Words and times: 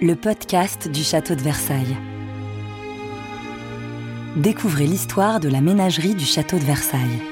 le 0.00 0.16
podcast 0.16 0.88
du 0.88 1.04
château 1.04 1.36
de 1.36 1.40
Versailles. 1.40 1.96
Découvrez 4.36 4.86
l'histoire 4.86 5.38
de 5.38 5.48
la 5.48 5.60
ménagerie 5.60 6.16
du 6.16 6.24
château 6.24 6.58
de 6.58 6.64
Versailles. 6.64 7.22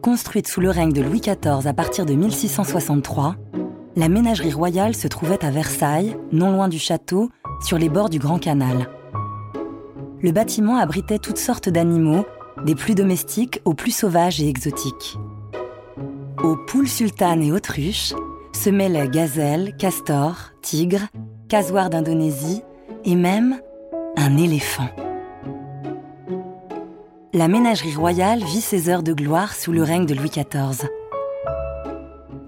Construite 0.00 0.48
sous 0.48 0.62
le 0.62 0.70
règne 0.70 0.92
de 0.92 1.02
Louis 1.02 1.20
XIV 1.20 1.66
à 1.66 1.74
partir 1.74 2.06
de 2.06 2.14
1663, 2.14 3.36
la 3.96 4.08
ménagerie 4.08 4.52
royale 4.52 4.96
se 4.96 5.08
trouvait 5.08 5.44
à 5.44 5.50
Versailles, 5.50 6.16
non 6.32 6.52
loin 6.52 6.68
du 6.68 6.78
château, 6.78 7.28
sur 7.62 7.76
les 7.76 7.90
bords 7.90 8.08
du 8.08 8.18
Grand 8.18 8.38
Canal. 8.38 8.88
Le 10.22 10.32
bâtiment 10.32 10.76
abritait 10.76 11.18
toutes 11.18 11.38
sortes 11.38 11.68
d'animaux, 11.68 12.24
des 12.64 12.74
plus 12.74 12.94
domestiques 12.94 13.60
aux 13.64 13.74
plus 13.74 13.90
sauvages 13.90 14.40
et 14.40 14.48
exotiques. 14.48 15.16
Aux 16.42 16.56
poules 16.56 16.88
sultanes 16.88 17.42
et 17.42 17.52
autruches 17.52 18.14
se 18.52 18.70
mêlaient 18.70 19.08
gazelles, 19.08 19.74
castors, 19.76 20.52
tigres, 20.62 21.06
casoirs 21.48 21.90
d'Indonésie 21.90 22.62
et 23.04 23.16
même 23.16 23.60
un 24.16 24.36
éléphant. 24.36 24.88
La 27.32 27.48
ménagerie 27.48 27.94
royale 27.94 28.42
vit 28.42 28.60
ses 28.60 28.88
heures 28.88 29.02
de 29.02 29.12
gloire 29.12 29.54
sous 29.54 29.72
le 29.72 29.82
règne 29.82 30.06
de 30.06 30.14
Louis 30.14 30.30
XIV. 30.30 30.88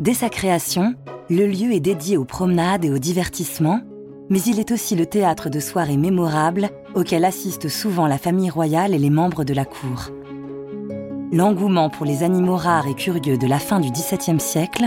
Dès 0.01 0.15
sa 0.15 0.29
création, 0.31 0.95
le 1.29 1.47
lieu 1.47 1.73
est 1.73 1.81
dédié 1.81 2.17
aux 2.17 2.25
promenades 2.25 2.85
et 2.85 2.91
aux 2.91 2.99
divertissements, 2.99 3.83
mais 4.31 4.41
il 4.41 4.59
est 4.59 4.71
aussi 4.71 4.97
le 4.97 5.07
théâtre 5.07 5.51
de 5.51 5.61
soirées 5.61 5.97
mémorables 5.97 6.71
auxquelles 6.95 7.25
assistent 7.25 7.69
souvent 7.69 8.07
la 8.07 8.19
famille 8.19 8.51
royale 8.51 8.95
et 8.95 8.99
les 8.99 9.11
membres 9.11 9.45
de 9.45 9.55
la 9.55 9.65
cour. 9.65 10.11
L'engouement 11.33 11.91
pour 11.91 12.07
les 12.07 12.23
animaux 12.23 12.57
rares 12.57 12.89
et 12.89 12.95
curieux 12.95 13.39
de 13.39 13.47
la 13.47 13.59
fin 13.59 13.79
du 13.81 13.91
XVIIe 13.91 14.41
siècle, 14.41 14.87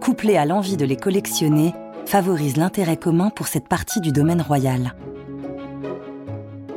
couplé 0.00 0.36
à 0.36 0.44
l'envie 0.44 0.76
de 0.76 0.84
les 0.84 0.96
collectionner, 0.96 1.74
favorise 2.06 2.56
l'intérêt 2.56 2.96
commun 2.96 3.30
pour 3.30 3.48
cette 3.48 3.68
partie 3.68 4.00
du 4.00 4.12
domaine 4.12 4.42
royal. 4.42 4.94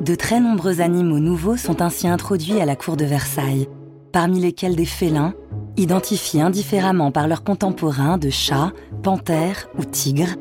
De 0.01 0.16
très 0.16 0.39
nombreux 0.39 0.81
animaux 0.81 1.19
nouveaux 1.19 1.57
sont 1.57 1.81
ainsi 1.81 2.07
introduits 2.07 2.59
à 2.59 2.66
la 2.66 2.75
cour 2.75 2.97
de 2.97 3.05
Versailles, 3.05 3.69
parmi 4.11 4.39
lesquels 4.41 4.75
des 4.75 4.85
félins, 4.85 5.33
identifiés 5.77 6.41
indifféremment 6.41 7.11
par 7.11 7.27
leurs 7.27 7.44
contemporains 7.44 8.17
de 8.17 8.29
chats, 8.29 8.73
panthères 9.01 9.69
ou 9.77 9.85
tigres, 9.85 10.35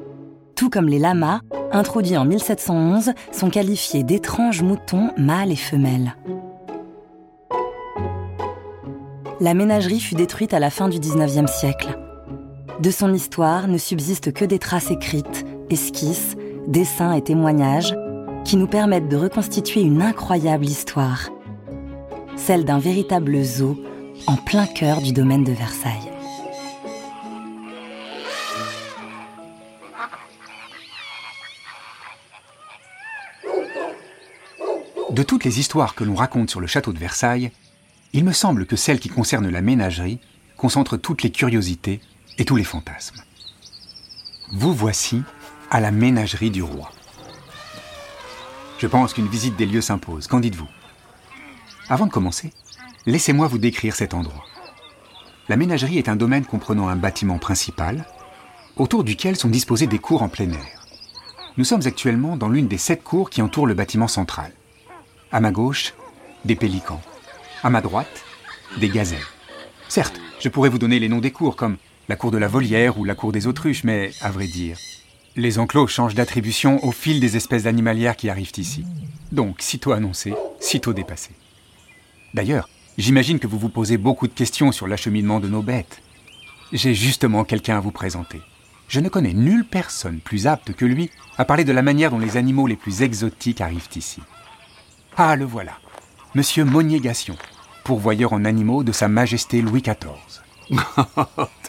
tout 0.62 0.70
comme 0.70 0.88
les 0.88 1.00
lamas, 1.00 1.41
introduits 1.72 2.16
en 2.16 2.24
1711, 2.24 3.14
sont 3.32 3.50
qualifiés 3.50 4.05
d'étranges 4.05 4.62
moutons 4.62 5.10
mâles 5.16 5.50
et 5.50 5.56
femelles. 5.56 6.14
La 9.41 9.54
ménagerie 9.54 9.98
fut 9.98 10.14
détruite 10.14 10.54
à 10.54 10.60
la 10.60 10.70
fin 10.70 10.88
du 10.88 11.00
XIXe 11.00 11.50
siècle. 11.50 11.98
De 12.78 12.92
son 12.92 13.12
histoire 13.12 13.66
ne 13.66 13.77
subsistent 13.77 14.32
que 14.32 14.44
des 14.44 14.60
traces 14.60 14.92
écrites, 14.92 15.44
esquisses, 15.69 16.36
dessins 16.69 17.12
et 17.12 17.22
témoignages 17.22 17.97
qui 18.44 18.56
nous 18.56 18.69
permettent 18.69 19.08
de 19.08 19.16
reconstituer 19.16 19.80
une 19.80 20.00
incroyable 20.00 20.66
histoire, 20.66 21.28
celle 22.36 22.64
d'un 22.64 22.78
véritable 22.78 23.42
zoo 23.42 23.76
en 24.28 24.36
plein 24.36 24.66
cœur 24.66 25.00
du 25.00 25.12
domaine 25.12 25.42
de 25.42 25.50
Versailles. 25.50 26.11
De 35.12 35.22
toutes 35.22 35.44
les 35.44 35.60
histoires 35.60 35.94
que 35.94 36.05
l'on 36.05 36.14
raconte 36.14 36.48
sur 36.48 36.58
le 36.58 36.66
château 36.66 36.94
de 36.94 36.98
Versailles, 36.98 37.52
il 38.14 38.24
me 38.24 38.32
semble 38.32 38.64
que 38.64 38.77
celle 38.77 38.98
qui 38.98 39.10
concerne 39.10 39.46
la 39.50 39.60
ménagerie 39.60 40.19
concentre 40.56 40.96
toutes 40.96 41.22
les 41.22 41.30
curiosités 41.30 42.00
et 42.38 42.46
tous 42.46 42.56
les 42.56 42.64
fantasmes. 42.64 43.20
Vous 44.52 44.72
voici 44.72 45.22
à 45.70 45.81
la 45.81 45.91
ménagerie 45.91 46.50
du 46.50 46.62
roi. 46.62 46.91
Je 48.78 48.87
pense 48.87 49.12
qu'une 49.12 49.28
visite 49.28 49.54
des 49.54 49.66
lieux 49.66 49.82
s'impose. 49.82 50.28
Qu'en 50.28 50.41
dites-vous? 50.41 50.69
Avant 51.91 52.06
de 52.06 52.10
commencer, 52.10 52.50
laissez-moi 53.04 53.48
vous 53.48 53.58
décrire 53.58 53.94
cet 53.94 54.14
endroit. 54.14 54.47
La 55.50 55.56
ménagerie 55.56 55.98
est 55.98 56.08
un 56.08 56.16
domaine 56.16 56.47
comprenant 56.47 56.88
un 56.88 56.97
bâtiment 56.97 57.37
principal, 57.37 58.06
autour 58.76 59.04
duquel 59.04 59.37
sont 59.37 59.50
disposées 59.50 59.87
des 59.87 59.98
cours 59.98 60.22
en 60.22 60.31
plein 60.31 60.50
air. 60.50 60.87
Nous 61.58 61.64
sommes 61.64 61.87
actuellement 61.87 62.38
dans 62.38 62.48
l'une 62.48 62.69
des 62.69 62.78
sept 62.78 63.04
cours 63.04 63.28
qui 63.28 63.42
entourent 63.42 63.66
le 63.66 63.75
bâtiment 63.75 64.08
central. 64.08 64.53
À 65.32 65.41
ma 65.41 65.50
gauche, 65.50 65.94
des 66.44 66.56
pélicans. 66.56 67.00
À 67.62 67.70
ma 67.70 67.81
droite, 67.81 68.26
des 68.78 68.91
gazelles. 68.91 69.19
Certes, 69.88 70.20
je 70.41 70.50
pourrais 70.50 70.69
vous 70.69 70.78
donner 70.78 70.98
les 70.98 71.09
noms 71.09 71.20
des 71.20 71.31
cours 71.31 71.56
comme 71.56 71.78
la 72.10 72.16
cour 72.16 72.31
de 72.31 72.37
la 72.37 72.48
volière 72.48 72.98
ou 72.98 73.04
la 73.04 73.15
cour 73.15 73.32
des 73.32 73.47
autruches, 73.47 73.82
mais 73.82 74.10
à 74.20 74.31
vrai 74.31 74.47
dire, 74.47 74.76
les 75.34 75.59
enclos 75.59 75.87
changent 75.87 76.15
d'attribution 76.15 76.84
au 76.84 76.93
fil 76.93 77.19
des 77.19 77.38
espèces 77.38 77.65
animalières 77.65 78.16
qui 78.16 78.28
arrivent 78.28 78.53
ici. 78.59 78.84
Donc, 79.31 79.62
sitôt 79.62 79.93
annoncé, 79.93 80.34
sitôt 80.60 80.93
dépassé. 80.93 81.31
D'ailleurs, 82.34 82.69
j'imagine 82.99 83.38
que 83.38 83.47
vous 83.47 83.59
vous 83.59 83.70
posez 83.70 83.97
beaucoup 83.97 84.28
de 84.28 84.34
questions 84.34 84.70
sur 84.70 84.87
l'acheminement 84.87 85.41
de 85.41 85.49
nos 85.49 85.62
bêtes. 85.62 86.03
J'ai 86.75 86.93
justement 86.93 87.44
quelqu'un 87.44 87.78
à 87.78 87.81
vous 87.81 87.91
présenter. 87.91 88.43
Je 88.87 89.00
ne 89.00 89.09
connais 89.09 89.32
nulle 89.32 89.64
personne 89.64 90.20
plus 90.20 90.47
apte 90.47 90.75
que 90.75 90.84
lui 90.84 91.09
à 91.38 91.47
parler 91.47 91.64
de 91.64 91.72
la 91.72 91.81
manière 91.81 92.10
dont 92.10 92.19
les 92.19 92.37
animaux 92.37 92.66
les 92.66 92.76
plus 92.76 93.00
exotiques 93.00 93.62
arrivent 93.62 93.88
ici. 93.97 94.20
Ah, 95.17 95.37
le 95.37 95.45
voilà. 95.45 95.73
Monsieur 96.34 96.65
Monnier-Gassion, 96.65 97.37
pourvoyeur 97.84 98.33
en 98.33 98.47
animaux 98.47 98.83
de 98.83 98.93
Sa 98.93 99.09
Majesté 99.09 99.61
Louis 99.61 99.83
XIV. 99.83 100.41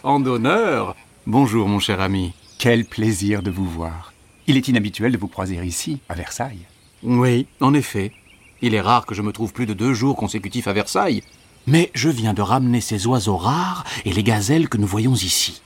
Tant 0.01 0.21
d'honneur 0.21 0.95
Bonjour, 1.27 1.67
mon 1.67 1.79
cher 1.79 1.99
ami. 1.99 2.31
Quel 2.57 2.85
plaisir 2.85 3.43
de 3.43 3.51
vous 3.51 3.65
voir. 3.65 4.13
Il 4.47 4.55
est 4.55 4.69
inhabituel 4.69 5.11
de 5.11 5.17
vous 5.17 5.27
croiser 5.27 5.61
ici, 5.61 5.99
à 6.07 6.15
Versailles. 6.15 6.65
Oui, 7.03 7.45
en 7.59 7.73
effet. 7.73 8.13
Il 8.61 8.73
est 8.73 8.81
rare 8.81 9.05
que 9.05 9.13
je 9.13 9.21
me 9.21 9.33
trouve 9.33 9.51
plus 9.51 9.65
de 9.65 9.73
deux 9.73 9.93
jours 9.93 10.15
consécutifs 10.15 10.69
à 10.69 10.73
Versailles. 10.73 11.21
Mais 11.67 11.91
je 11.93 12.07
viens 12.07 12.33
de 12.33 12.41
ramener 12.41 12.79
ces 12.79 13.07
oiseaux 13.07 13.37
rares 13.37 13.83
et 14.05 14.13
les 14.13 14.23
gazelles 14.23 14.69
que 14.69 14.77
nous 14.77 14.87
voyons 14.87 15.15
ici. 15.15 15.61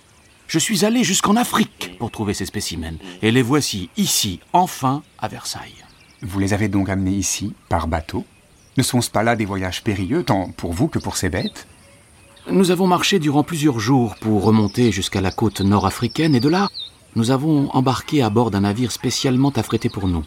Je 0.48 0.58
suis 0.58 0.84
allé 0.84 1.04
jusqu'en 1.04 1.36
Afrique 1.36 1.96
pour 2.00 2.10
trouver 2.10 2.34
ces 2.34 2.48
spécimens. 2.48 2.98
Et 3.22 3.30
les 3.30 3.44
voici 3.44 3.92
ici, 3.98 4.40
enfin, 4.52 5.04
à 5.20 5.28
Versailles. 5.28 5.84
Vous 6.22 6.40
les 6.40 6.54
avez 6.54 6.68
donc 6.68 6.90
amenés 6.90 7.12
ici, 7.12 7.54
par 7.70 7.88
bateau 7.88 8.26
Ne 8.78 8.84
sont-ce 8.84 9.12
pas 9.12 9.24
là 9.24 9.36
des 9.36 9.46
voyages 9.46 9.84
périlleux, 9.84 10.24
tant 10.24 10.50
pour 10.58 10.74
vous 10.74 10.88
que 10.88 11.00
pour 11.00 11.16
ces 11.16 11.30
bêtes? 11.30 11.68
Nous 12.50 12.72
avons 12.72 12.88
marché 12.88 13.20
durant 13.20 13.44
plusieurs 13.44 13.80
jours 13.80 14.16
pour 14.16 14.44
remonter 14.44 14.92
jusqu'à 14.92 15.22
la 15.22 15.32
côte 15.32 15.62
nord-africaine 15.62 16.34
et 16.34 16.40
de 16.40 16.50
là, 16.50 16.70
nous 17.16 17.32
avons 17.32 17.70
embarqué 17.72 18.24
à 18.24 18.30
bord 18.30 18.52
d'un 18.52 18.62
navire 18.62 18.92
spécialement 18.92 19.52
affrété 19.52 19.90
pour 19.90 20.08
nous. 20.08 20.24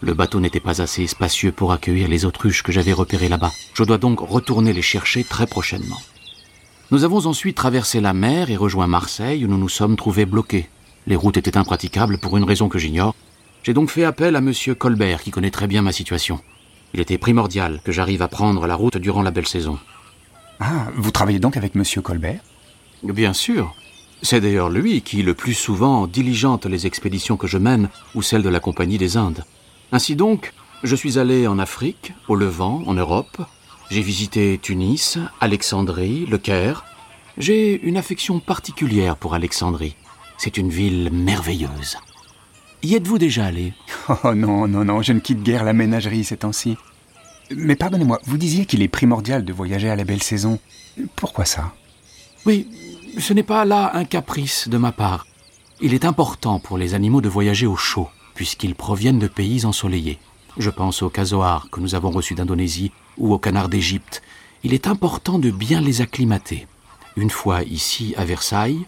Le 0.00 0.14
bateau 0.14 0.40
n'était 0.40 0.60
pas 0.60 0.82
assez 0.82 1.06
spacieux 1.06 1.52
pour 1.52 1.72
accueillir 1.72 2.08
les 2.08 2.24
autruches 2.24 2.62
que 2.62 2.72
j'avais 2.72 2.92
repérées 2.92 3.28
là-bas. 3.28 3.52
Je 3.74 3.84
dois 3.84 3.98
donc 3.98 4.20
retourner 4.20 4.72
les 4.72 4.82
chercher 4.82 5.22
très 5.22 5.46
prochainement. 5.46 6.00
Nous 6.90 7.04
avons 7.04 7.26
ensuite 7.26 7.56
traversé 7.56 8.00
la 8.00 8.14
mer 8.14 8.50
et 8.50 8.56
rejoint 8.56 8.86
Marseille 8.86 9.44
où 9.44 9.48
nous 9.48 9.58
nous 9.58 9.68
sommes 9.68 9.96
trouvés 9.96 10.26
bloqués. 10.26 10.68
Les 11.06 11.16
routes 11.16 11.36
étaient 11.36 11.56
impraticables 11.56 12.18
pour 12.18 12.36
une 12.36 12.44
raison 12.44 12.68
que 12.68 12.78
j'ignore. 12.78 13.14
J'ai 13.64 13.72
donc 13.72 13.88
fait 13.88 14.04
appel 14.04 14.36
à 14.36 14.42
monsieur 14.42 14.74
Colbert 14.74 15.22
qui 15.22 15.30
connaît 15.30 15.50
très 15.50 15.66
bien 15.66 15.80
ma 15.80 15.90
situation. 15.90 16.38
Il 16.92 17.00
était 17.00 17.16
primordial 17.16 17.80
que 17.82 17.92
j'arrive 17.92 18.20
à 18.20 18.28
prendre 18.28 18.66
la 18.66 18.74
route 18.74 18.98
durant 18.98 19.22
la 19.22 19.30
belle 19.30 19.48
saison. 19.48 19.78
Ah, 20.60 20.88
vous 20.96 21.10
travaillez 21.10 21.38
donc 21.38 21.56
avec 21.56 21.74
monsieur 21.74 22.02
Colbert? 22.02 22.42
Bien 23.02 23.32
sûr. 23.32 23.74
C'est 24.20 24.42
d'ailleurs 24.42 24.68
lui 24.68 25.00
qui, 25.00 25.22
le 25.22 25.32
plus 25.32 25.54
souvent, 25.54 26.06
diligente 26.06 26.66
les 26.66 26.86
expéditions 26.86 27.38
que 27.38 27.46
je 27.46 27.56
mène 27.56 27.88
ou 28.14 28.20
celles 28.20 28.42
de 28.42 28.50
la 28.50 28.60
Compagnie 28.60 28.98
des 28.98 29.16
Indes. 29.16 29.44
Ainsi 29.92 30.14
donc, 30.14 30.52
je 30.82 30.94
suis 30.94 31.18
allé 31.18 31.46
en 31.46 31.58
Afrique, 31.58 32.12
au 32.28 32.36
Levant, 32.36 32.82
en 32.86 32.92
Europe. 32.92 33.40
J'ai 33.90 34.02
visité 34.02 34.60
Tunis, 34.60 35.18
Alexandrie, 35.40 36.26
le 36.26 36.36
Caire. 36.36 36.84
J'ai 37.38 37.80
une 37.82 37.96
affection 37.96 38.40
particulière 38.40 39.16
pour 39.16 39.32
Alexandrie. 39.32 39.96
C'est 40.36 40.58
une 40.58 40.68
ville 40.68 41.08
merveilleuse. 41.10 41.96
Y 42.84 42.96
êtes-vous 42.96 43.16
déjà 43.16 43.46
allé 43.46 43.72
Oh 44.24 44.34
non, 44.34 44.68
non, 44.68 44.84
non, 44.84 45.00
je 45.00 45.14
ne 45.14 45.20
quitte 45.20 45.42
guère 45.42 45.64
la 45.64 45.72
ménagerie 45.72 46.22
ces 46.22 46.36
temps-ci. 46.36 46.76
Mais 47.56 47.76
pardonnez-moi, 47.76 48.20
vous 48.26 48.36
disiez 48.36 48.66
qu'il 48.66 48.82
est 48.82 48.88
primordial 48.88 49.42
de 49.42 49.54
voyager 49.54 49.88
à 49.88 49.96
la 49.96 50.04
belle 50.04 50.22
saison. 50.22 50.58
Pourquoi 51.16 51.46
ça? 51.46 51.72
Oui, 52.44 52.68
ce 53.18 53.32
n'est 53.32 53.42
pas 53.42 53.64
là 53.64 53.92
un 53.94 54.04
caprice 54.04 54.68
de 54.68 54.76
ma 54.76 54.92
part. 54.92 55.26
Il 55.80 55.94
est 55.94 56.04
important 56.04 56.60
pour 56.60 56.76
les 56.76 56.92
animaux 56.92 57.22
de 57.22 57.28
voyager 57.30 57.66
au 57.66 57.74
chaud, 57.74 58.10
puisqu'ils 58.34 58.74
proviennent 58.74 59.18
de 59.18 59.28
pays 59.28 59.64
ensoleillés. 59.64 60.18
Je 60.58 60.68
pense 60.68 61.02
aux 61.02 61.08
casoars 61.08 61.68
que 61.72 61.80
nous 61.80 61.94
avons 61.94 62.10
reçus 62.10 62.34
d'Indonésie 62.34 62.92
ou 63.16 63.32
aux 63.32 63.38
canards 63.38 63.70
d'Égypte. 63.70 64.20
Il 64.62 64.74
est 64.74 64.88
important 64.88 65.38
de 65.38 65.50
bien 65.50 65.80
les 65.80 66.02
acclimater. 66.02 66.66
Une 67.16 67.30
fois 67.30 67.62
ici 67.62 68.12
à 68.18 68.26
Versailles, 68.26 68.84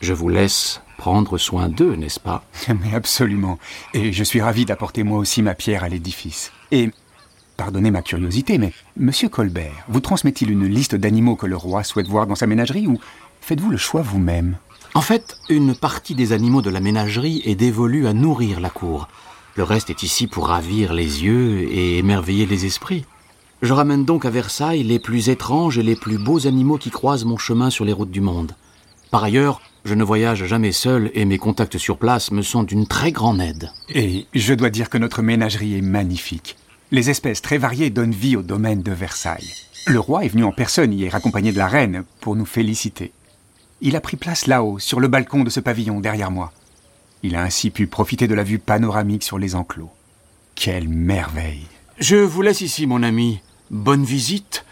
je 0.00 0.12
vous 0.12 0.28
laisse 0.28 0.80
prendre 0.96 1.38
soin 1.38 1.68
d'eux, 1.68 1.94
n'est-ce 1.94 2.20
pas? 2.20 2.44
Mais 2.68 2.94
absolument. 2.94 3.58
Et 3.94 4.12
je 4.12 4.24
suis 4.24 4.40
ravi 4.40 4.64
d'apporter 4.64 5.02
moi 5.04 5.18
aussi 5.18 5.42
ma 5.42 5.54
pierre 5.54 5.84
à 5.84 5.88
l'édifice. 5.88 6.52
Et 6.70 6.90
Pardonnez 7.58 7.90
ma 7.90 8.02
curiosité, 8.02 8.56
mais 8.56 8.72
Monsieur 8.96 9.28
Colbert 9.28 9.84
vous 9.88 9.98
transmet-il 9.98 10.48
une 10.52 10.66
liste 10.66 10.94
d'animaux 10.94 11.34
que 11.34 11.46
le 11.46 11.56
roi 11.56 11.82
souhaite 11.82 12.06
voir 12.06 12.28
dans 12.28 12.36
sa 12.36 12.46
ménagerie 12.46 12.86
ou 12.86 13.00
faites-vous 13.40 13.70
le 13.70 13.76
choix 13.76 14.00
vous-même? 14.00 14.58
En 14.94 15.00
fait, 15.00 15.36
une 15.48 15.74
partie 15.74 16.14
des 16.14 16.32
animaux 16.32 16.62
de 16.62 16.70
la 16.70 16.78
ménagerie 16.78 17.42
est 17.44 17.56
dévolue 17.56 18.06
à 18.06 18.12
nourrir 18.12 18.60
la 18.60 18.70
cour. 18.70 19.08
Le 19.56 19.64
reste 19.64 19.90
est 19.90 20.04
ici 20.04 20.28
pour 20.28 20.46
ravir 20.46 20.92
les 20.92 21.24
yeux 21.24 21.62
et 21.62 21.98
émerveiller 21.98 22.46
les 22.46 22.64
esprits. 22.64 23.04
Je 23.60 23.72
ramène 23.72 24.04
donc 24.04 24.24
à 24.24 24.30
Versailles 24.30 24.84
les 24.84 25.00
plus 25.00 25.28
étranges 25.28 25.78
et 25.78 25.82
les 25.82 25.96
plus 25.96 26.16
beaux 26.16 26.46
animaux 26.46 26.78
qui 26.78 26.90
croisent 26.90 27.24
mon 27.24 27.38
chemin 27.38 27.70
sur 27.70 27.84
les 27.84 27.92
routes 27.92 28.12
du 28.12 28.20
monde. 28.20 28.52
Par 29.10 29.24
ailleurs, 29.24 29.60
je 29.84 29.94
ne 29.94 30.04
voyage 30.04 30.44
jamais 30.44 30.72
seul 30.72 31.10
et 31.14 31.24
mes 31.24 31.38
contacts 31.38 31.78
sur 31.78 31.98
place 31.98 32.30
me 32.30 32.42
sont 32.42 32.62
d'une 32.62 32.86
très 32.86 33.12
grande 33.12 33.40
aide. 33.40 33.70
Et 33.88 34.26
je 34.34 34.54
dois 34.54 34.70
dire 34.70 34.90
que 34.90 34.98
notre 34.98 35.22
ménagerie 35.22 35.78
est 35.78 35.82
magnifique. 35.82 36.56
Les 36.90 37.10
espèces 37.10 37.42
très 37.42 37.58
variées 37.58 37.90
donnent 37.90 38.12
vie 38.12 38.36
au 38.36 38.42
domaine 38.42 38.82
de 38.82 38.92
Versailles. 38.92 39.52
Le 39.86 40.00
roi 40.00 40.24
est 40.24 40.28
venu 40.28 40.44
en 40.44 40.52
personne 40.52 40.92
hier 40.92 41.14
accompagné 41.14 41.52
de 41.52 41.58
la 41.58 41.68
reine 41.68 42.04
pour 42.20 42.36
nous 42.36 42.44
féliciter. 42.44 43.12
Il 43.80 43.94
a 43.96 44.00
pris 44.00 44.16
place 44.16 44.46
là-haut, 44.46 44.78
sur 44.78 45.00
le 45.00 45.08
balcon 45.08 45.44
de 45.44 45.50
ce 45.50 45.60
pavillon 45.60 46.00
derrière 46.00 46.30
moi. 46.30 46.52
Il 47.22 47.36
a 47.36 47.42
ainsi 47.42 47.70
pu 47.70 47.86
profiter 47.86 48.26
de 48.26 48.34
la 48.34 48.42
vue 48.42 48.58
panoramique 48.58 49.22
sur 49.22 49.38
les 49.38 49.54
enclos. 49.54 49.90
Quelle 50.54 50.88
merveille 50.88 51.66
Je 51.98 52.16
vous 52.16 52.42
laisse 52.42 52.60
ici, 52.60 52.86
mon 52.86 53.02
ami. 53.02 53.40
Bonne 53.70 54.04
visite. 54.04 54.64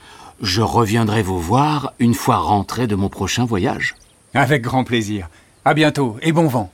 Je 0.43 0.61
reviendrai 0.61 1.23
vous 1.23 1.41
voir 1.41 1.93
une 1.99 2.15
fois 2.15 2.39
rentré 2.39 2.87
de 2.87 2.97
mon 2.97 3.09
prochain 3.09 3.45
voyage. 3.45 3.95
Avec 4.37 4.61
grand 4.61 4.85
plaisir. 4.85 5.31
À 5.65 5.73
bientôt 5.73 6.19
et 6.21 6.31
bon 6.31 6.47
vent. 6.47 6.71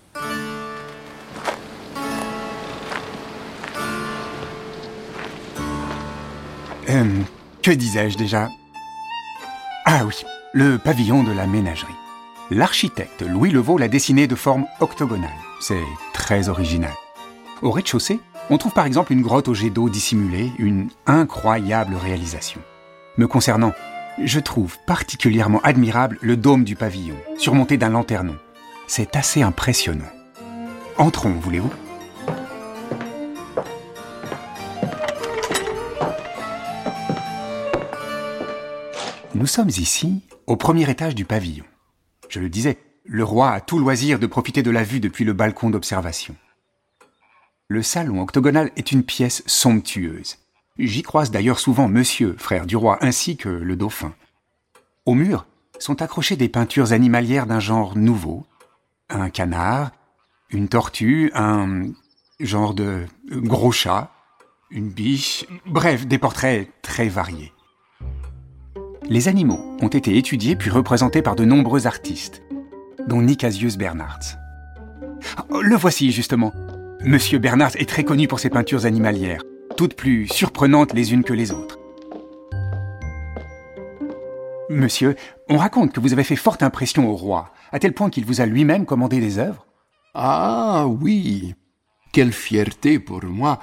Euh, 6.89 7.05
que 7.63 7.71
disais-je 7.71 8.19
déjà? 8.19 8.49
Ah 9.87 10.05
oui, 10.05 10.25
le 10.53 10.77
pavillon 10.79 11.23
de 11.23 11.31
la 11.31 11.47
ménagerie. 11.47 11.95
L'architecte 12.51 13.23
Louis 13.23 13.51
Levaux 13.51 13.79
l'a 13.79 13.87
dessiné 13.87 14.27
de 14.27 14.35
forme 14.35 14.67
octogonale. 14.81 15.31
C'est 15.61 15.85
très 16.13 16.49
original. 16.49 16.93
Au 17.63 17.71
rez-de-chaussée, 17.71 18.19
on 18.51 18.59
trouve 18.59 18.73
par 18.73 18.87
exemple 18.87 19.13
une 19.13 19.23
grotte 19.23 19.47
au 19.47 19.55
jet 19.55 19.71
d'eau 19.71 19.89
dissimulée, 19.89 20.51
une 20.59 20.89
incroyable 21.07 21.95
réalisation. 21.95 22.61
Me 23.19 23.29
concernant, 23.29 23.73
je 24.19 24.41
trouve 24.41 24.79
particulièrement 24.87 25.61
admirable 25.63 26.19
le 26.21 26.37
dôme 26.37 26.65
du 26.65 26.77
pavillon, 26.77 27.17
surmonté 27.39 27.77
d'un 27.77 27.91
lanternon. 27.91 28.37
C'est 28.87 29.17
assez 29.17 29.43
impressionnant. 29.43 30.11
Entrons, 30.99 31.33
voulez-vous? 31.33 31.73
Nous 39.35 39.47
sommes 39.47 39.71
ici, 39.71 40.23
au 40.47 40.57
premier 40.57 40.89
étage 40.91 41.15
du 41.15 41.25
pavillon. 41.25 41.65
Je 42.29 42.39
le 42.41 42.49
disais, 42.49 42.79
le 43.05 43.25
roi 43.25 43.51
a 43.51 43.61
tout 43.61 43.79
loisir 43.79 44.19
de 44.19 44.27
profiter 44.27 44.63
de 44.63 44.71
la 44.71 44.85
vue 44.85 45.01
depuis 45.01 45.25
le 45.25 45.33
balcon 45.33 45.71
d'observation. 45.71 46.37
Le 47.69 47.83
salon 47.83 48.21
octogonal 48.21 48.71
est 48.77 48.93
une 48.93 49.03
pièce 49.03 49.43
somptueuse. 49.47 50.37
J'y 50.79 51.03
croise 51.03 51.31
d'ailleurs 51.31 51.59
souvent 51.59 51.87
monsieur, 51.87 52.35
frère 52.39 52.67
du 52.67 52.77
roi, 52.77 52.99
ainsi 53.03 53.37
que 53.37 53.49
le 53.49 53.77
dauphin. 53.77 54.15
Au 55.05 55.15
mur 55.15 55.47
sont 55.79 56.01
accrochées 56.01 56.37
des 56.37 56.49
peintures 56.49 56.93
animalières 56.93 57.47
d'un 57.47 57.61
genre 57.61 57.97
nouveau. 57.97 58.47
Un 59.11 59.29
canard, 59.29 59.91
une 60.51 60.69
tortue, 60.69 61.31
un 61.35 61.91
genre 62.41 62.73
de 62.73 63.05
gros 63.31 63.73
chat, 63.73 64.11
une 64.71 64.89
biche, 64.89 65.45
bref, 65.67 66.07
des 66.07 66.19
portraits 66.19 66.71
très 66.81 67.09
variés. 67.09 67.53
Les 69.11 69.29
animaux 69.29 69.77
ont 69.83 69.89
été 69.89 70.17
étudiés 70.17 70.57
puis 70.57 70.71
représentés 70.71 71.21
par 71.21 71.37
de 71.37 71.45
nombreux 71.45 71.87
artistes, 71.87 72.43
dont 73.09 73.21
Nicasius 73.21 73.77
Bernards. 73.77 74.39
Le 75.51 75.77
voici 75.77 76.13
justement. 76.13 76.53
Monsieur 77.05 77.39
Bernards 77.39 77.77
est 77.77 77.89
très 77.89 78.05
connu 78.05 78.29
pour 78.29 78.41
ses 78.41 78.49
peintures 78.49 78.87
animalières 78.87 79.43
toutes 79.77 79.95
plus 79.95 80.29
surprenantes 80.29 80.95
les 80.95 81.13
unes 81.13 81.25
que 81.25 81.33
les 81.33 81.53
autres. 81.53 81.79
Monsieur, 84.71 85.17
on 85.49 85.59
raconte 85.59 85.93
que 85.93 86.01
vous 86.01 86.13
avez 86.13 86.25
fait 86.25 86.37
forte 86.37 86.63
impression 86.63 87.09
au 87.09 87.15
roi, 87.15 87.53
à 87.73 87.79
tel 87.79 87.93
point 87.93 88.11
qu'il 88.11 88.25
vous 88.25 88.41
a 88.41 88.47
lui-même 88.47 88.87
commandé 88.87 89.21
des 89.21 89.39
œuvres. 89.39 89.67
Ah 90.15 90.87
oui. 90.87 91.55
Quelle 92.13 92.33
fierté 92.33 92.99
pour 92.99 93.25
moi, 93.25 93.59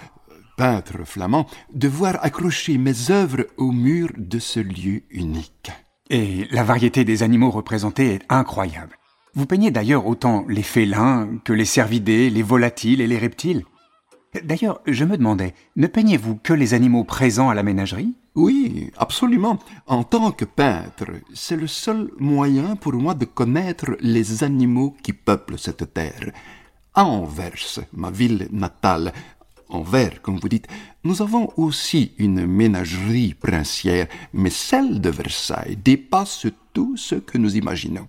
peintre 0.57 1.06
flamand, 1.06 1.47
de 1.73 1.88
voir 1.88 2.17
accrocher 2.23 2.77
mes 2.77 3.11
œuvres 3.11 3.47
au 3.57 3.71
mur 3.71 4.09
de 4.17 4.39
ce 4.39 4.59
lieu 4.59 5.03
unique. 5.09 5.71
Et 6.09 6.47
la 6.51 6.63
variété 6.63 7.06
des 7.06 7.23
animaux 7.23 7.51
représentés 7.51 8.15
est 8.15 8.25
incroyable. 8.29 8.97
Vous 9.35 9.45
peignez 9.45 9.71
d'ailleurs 9.71 10.07
autant 10.07 10.45
les 10.47 10.63
félins 10.63 11.29
que 11.45 11.53
les 11.53 11.65
cervidés, 11.65 12.29
les 12.29 12.41
volatiles 12.41 13.01
et 13.01 13.07
les 13.07 13.19
reptiles. 13.19 13.63
D'ailleurs, 14.43 14.81
je 14.85 15.05
me 15.05 15.17
demandais, 15.17 15.55
ne 15.75 15.87
peignez-vous 15.87 16.35
que 16.35 16.53
les 16.53 16.75
animaux 16.75 17.03
présents 17.03 17.49
à 17.49 17.55
la 17.55 17.63
ménagerie? 17.63 18.13
Oui, 18.35 18.91
absolument. 18.95 19.57
En 19.87 20.03
tant 20.03 20.31
que 20.31 20.45
peintre, 20.45 21.07
c'est 21.33 21.55
le 21.55 21.65
seul 21.65 22.11
moyen 22.19 22.75
pour 22.75 22.93
moi 22.93 23.15
de 23.15 23.25
connaître 23.25 23.97
les 24.01 24.43
animaux 24.43 24.95
qui 25.01 25.13
peuplent 25.13 25.57
cette 25.57 25.93
terre. 25.93 26.31
À 26.93 27.05
Anvers, 27.05 27.79
ma 27.91 28.11
ville 28.11 28.47
natale, 28.51 29.13
Anvers, 29.69 30.21
comme 30.21 30.37
vous 30.39 30.49
dites, 30.49 30.67
nous 31.03 31.21
avons 31.23 31.51
aussi 31.57 32.13
une 32.17 32.45
ménagerie 32.45 33.33
princière, 33.33 34.07
mais 34.33 34.49
celle 34.51 35.01
de 35.01 35.09
Versailles 35.09 35.77
dépasse 35.83 36.45
tout 36.73 36.97
ce 36.97 37.15
que 37.15 37.37
nous 37.39 37.57
imaginons. 37.57 38.07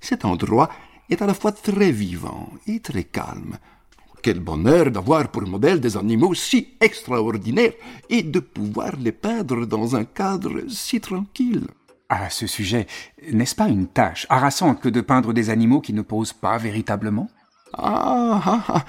Cet 0.00 0.24
endroit 0.24 0.68
est 1.10 1.22
à 1.22 1.26
la 1.26 1.34
fois 1.34 1.52
très 1.52 1.92
vivant 1.92 2.48
et 2.66 2.80
très 2.80 3.04
calme. 3.04 3.58
Quel 4.28 4.40
bonheur 4.40 4.90
d'avoir 4.90 5.30
pour 5.30 5.46
modèle 5.46 5.80
des 5.80 5.96
animaux 5.96 6.34
si 6.34 6.74
extraordinaires 6.82 7.72
et 8.10 8.22
de 8.22 8.40
pouvoir 8.40 8.92
les 9.00 9.10
peindre 9.10 9.64
dans 9.64 9.96
un 9.96 10.04
cadre 10.04 10.68
si 10.68 11.00
tranquille. 11.00 11.66
À 12.10 12.28
ce 12.28 12.46
sujet, 12.46 12.86
n'est-ce 13.32 13.54
pas 13.54 13.68
une 13.68 13.86
tâche 13.86 14.26
harassante 14.28 14.82
que 14.82 14.90
de 14.90 15.00
peindre 15.00 15.32
des 15.32 15.48
animaux 15.48 15.80
qui 15.80 15.94
ne 15.94 16.02
posent 16.02 16.34
pas 16.34 16.58
véritablement? 16.58 17.30
Ah, 17.72 18.42
ah, 18.44 18.64
ah, 18.68 18.84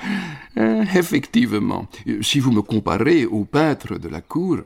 euh, 0.58 0.84
effectivement. 0.94 1.88
Si 2.20 2.42
vous 2.42 2.52
me 2.52 2.62
comparez 2.62 3.26
au 3.26 3.46
peintre 3.46 3.98
de 3.98 4.10
la 4.10 4.20
cour, 4.20 4.58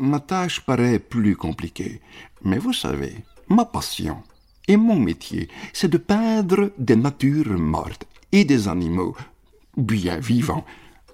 ma 0.00 0.20
tâche 0.20 0.62
paraît 0.62 0.98
plus 0.98 1.36
compliquée. 1.36 2.00
Mais 2.42 2.56
vous 2.56 2.72
savez, 2.72 3.16
ma 3.50 3.66
passion 3.66 4.22
et 4.66 4.78
mon 4.78 4.98
métier, 4.98 5.50
c'est 5.74 5.90
de 5.90 5.98
peindre 5.98 6.70
des 6.78 6.96
natures 6.96 7.58
mortes 7.58 8.06
et 8.32 8.46
des 8.46 8.66
animaux 8.66 9.14
bien 9.76 10.18
vivant. 10.18 10.64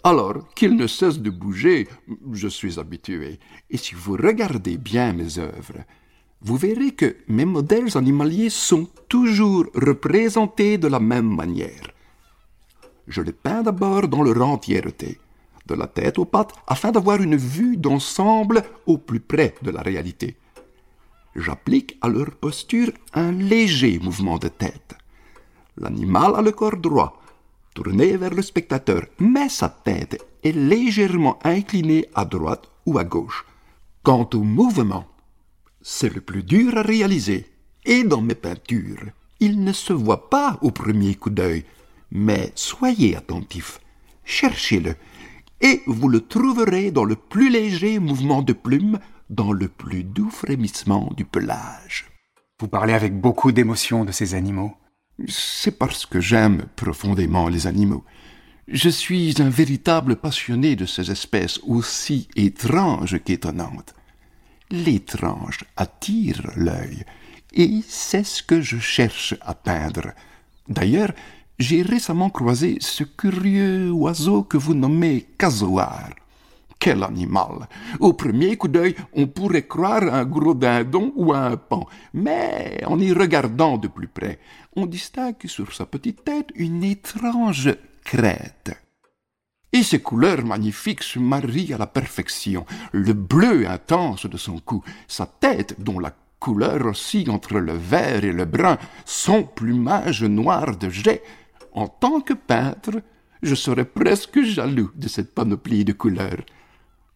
Alors 0.04 0.48
qu'il 0.54 0.76
ne 0.76 0.86
cesse 0.86 1.18
de 1.18 1.30
bouger, 1.30 1.88
je 2.32 2.48
suis 2.48 2.78
habitué. 2.78 3.38
Et 3.68 3.76
si 3.76 3.94
vous 3.94 4.12
regardez 4.12 4.78
bien 4.78 5.12
mes 5.12 5.38
œuvres, 5.38 5.84
vous 6.40 6.56
verrez 6.56 6.92
que 6.92 7.16
mes 7.26 7.44
modèles 7.44 7.96
animaliers 7.96 8.50
sont 8.50 8.88
toujours 9.08 9.66
représentés 9.74 10.78
de 10.78 10.86
la 10.86 11.00
même 11.00 11.34
manière. 11.34 11.90
Je 13.08 13.22
les 13.22 13.32
peins 13.32 13.62
d'abord 13.62 14.06
dans 14.06 14.22
leur 14.22 14.40
entièreté, 14.46 15.18
de 15.66 15.74
la 15.74 15.86
tête 15.86 16.18
aux 16.18 16.26
pattes, 16.26 16.52
afin 16.66 16.92
d'avoir 16.92 17.20
une 17.20 17.36
vue 17.36 17.76
d'ensemble 17.76 18.62
au 18.86 18.98
plus 18.98 19.20
près 19.20 19.54
de 19.62 19.70
la 19.70 19.82
réalité. 19.82 20.36
J'applique 21.34 21.96
à 22.00 22.08
leur 22.08 22.30
posture 22.32 22.92
un 23.14 23.32
léger 23.32 23.98
mouvement 23.98 24.38
de 24.38 24.48
tête. 24.48 24.94
L'animal 25.76 26.34
a 26.36 26.42
le 26.42 26.52
corps 26.52 26.76
droit, 26.76 27.20
tourné 27.74 28.16
vers 28.16 28.34
le 28.34 28.42
spectateur, 28.42 29.06
mais 29.18 29.48
sa 29.48 29.68
tête 29.68 30.24
est 30.42 30.52
légèrement 30.52 31.38
inclinée 31.44 32.06
à 32.14 32.24
droite 32.24 32.68
ou 32.86 32.98
à 32.98 33.04
gauche. 33.04 33.44
Quant 34.02 34.28
au 34.34 34.42
mouvement, 34.42 35.06
c'est 35.82 36.12
le 36.12 36.20
plus 36.20 36.42
dur 36.42 36.76
à 36.76 36.82
réaliser. 36.82 37.46
Et 37.84 38.04
dans 38.04 38.20
mes 38.20 38.34
peintures, 38.34 39.04
il 39.40 39.62
ne 39.62 39.72
se 39.72 39.92
voit 39.92 40.28
pas 40.30 40.58
au 40.62 40.70
premier 40.70 41.14
coup 41.14 41.30
d'œil, 41.30 41.64
mais 42.10 42.52
soyez 42.54 43.16
attentif, 43.16 43.80
cherchez-le, 44.24 44.94
et 45.60 45.82
vous 45.86 46.08
le 46.08 46.20
trouverez 46.20 46.90
dans 46.90 47.04
le 47.04 47.16
plus 47.16 47.50
léger 47.50 47.98
mouvement 47.98 48.42
de 48.42 48.52
plume, 48.52 48.98
dans 49.30 49.52
le 49.52 49.68
plus 49.68 50.04
doux 50.04 50.30
frémissement 50.30 51.12
du 51.16 51.24
pelage. 51.24 52.10
Vous 52.60 52.68
parlez 52.68 52.92
avec 52.92 53.18
beaucoup 53.20 53.52
d'émotion 53.52 54.04
de 54.04 54.12
ces 54.12 54.34
animaux. 54.34 54.74
C'est 55.26 55.78
parce 55.78 56.06
que 56.06 56.20
j'aime 56.20 56.66
profondément 56.76 57.48
les 57.48 57.66
animaux. 57.66 58.04
Je 58.68 58.88
suis 58.88 59.34
un 59.40 59.48
véritable 59.48 60.16
passionné 60.16 60.76
de 60.76 60.86
ces 60.86 61.10
espèces 61.10 61.58
aussi 61.66 62.28
étranges 62.36 63.18
qu'étonnantes. 63.24 63.94
L'étrange 64.70 65.64
attire 65.76 66.52
l'œil, 66.54 67.04
et 67.54 67.80
c'est 67.88 68.24
ce 68.24 68.42
que 68.42 68.60
je 68.60 68.78
cherche 68.78 69.34
à 69.40 69.54
peindre. 69.54 70.12
D'ailleurs, 70.68 71.12
j'ai 71.58 71.82
récemment 71.82 72.30
croisé 72.30 72.76
ce 72.80 73.02
curieux 73.02 73.90
oiseau 73.90 74.42
que 74.42 74.58
vous 74.58 74.74
nommez 74.74 75.26
casoar. 75.38 76.10
Quel 76.78 77.02
animal 77.02 77.68
Au 78.00 78.12
premier 78.12 78.56
coup 78.56 78.68
d'œil, 78.68 78.94
on 79.12 79.26
pourrait 79.26 79.66
croire 79.66 80.14
un 80.14 80.24
gros 80.24 80.54
dindon 80.54 81.12
ou 81.16 81.32
un 81.32 81.56
pan, 81.56 81.86
mais 82.14 82.80
en 82.86 82.98
y 82.98 83.12
regardant 83.12 83.78
de 83.78 83.88
plus 83.88 84.08
près, 84.08 84.38
on 84.76 84.86
distingue 84.86 85.46
sur 85.46 85.74
sa 85.74 85.86
petite 85.86 86.24
tête 86.24 86.50
une 86.54 86.84
étrange 86.84 87.74
crête. 88.04 88.70
Et 89.72 89.82
ses 89.82 90.00
couleurs 90.00 90.44
magnifiques 90.44 91.02
se 91.02 91.18
marient 91.18 91.74
à 91.74 91.78
la 91.78 91.86
perfection. 91.86 92.64
Le 92.92 93.12
bleu 93.12 93.68
intense 93.68 94.24
de 94.26 94.36
son 94.38 94.58
cou, 94.60 94.82
sa 95.06 95.26
tête 95.26 95.74
dont 95.78 95.98
la 95.98 96.14
couleur 96.38 96.86
oscille 96.86 97.30
entre 97.30 97.58
le 97.58 97.74
vert 97.74 98.24
et 98.24 98.32
le 98.32 98.44
brun, 98.44 98.78
son 99.04 99.42
plumage 99.42 100.24
noir 100.24 100.76
de 100.76 100.88
jet. 100.88 101.22
En 101.72 101.86
tant 101.86 102.20
que 102.20 102.32
peintre, 102.32 103.02
je 103.42 103.54
serais 103.54 103.84
presque 103.84 104.42
jaloux 104.42 104.90
de 104.94 105.08
cette 105.08 105.34
panoplie 105.34 105.84
de 105.84 105.92
couleurs. 105.92 106.44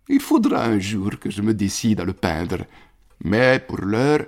Il 0.09 0.21
faudra 0.21 0.65
un 0.65 0.79
jour 0.79 1.19
que 1.19 1.31
je 1.31 1.43
me 1.43 1.55
décide 1.55 2.01
à 2.01 2.05
le 2.05 2.13
peindre. 2.13 2.65
Mais 3.25 3.59
pour 3.61 3.81
l'heure, 3.81 4.27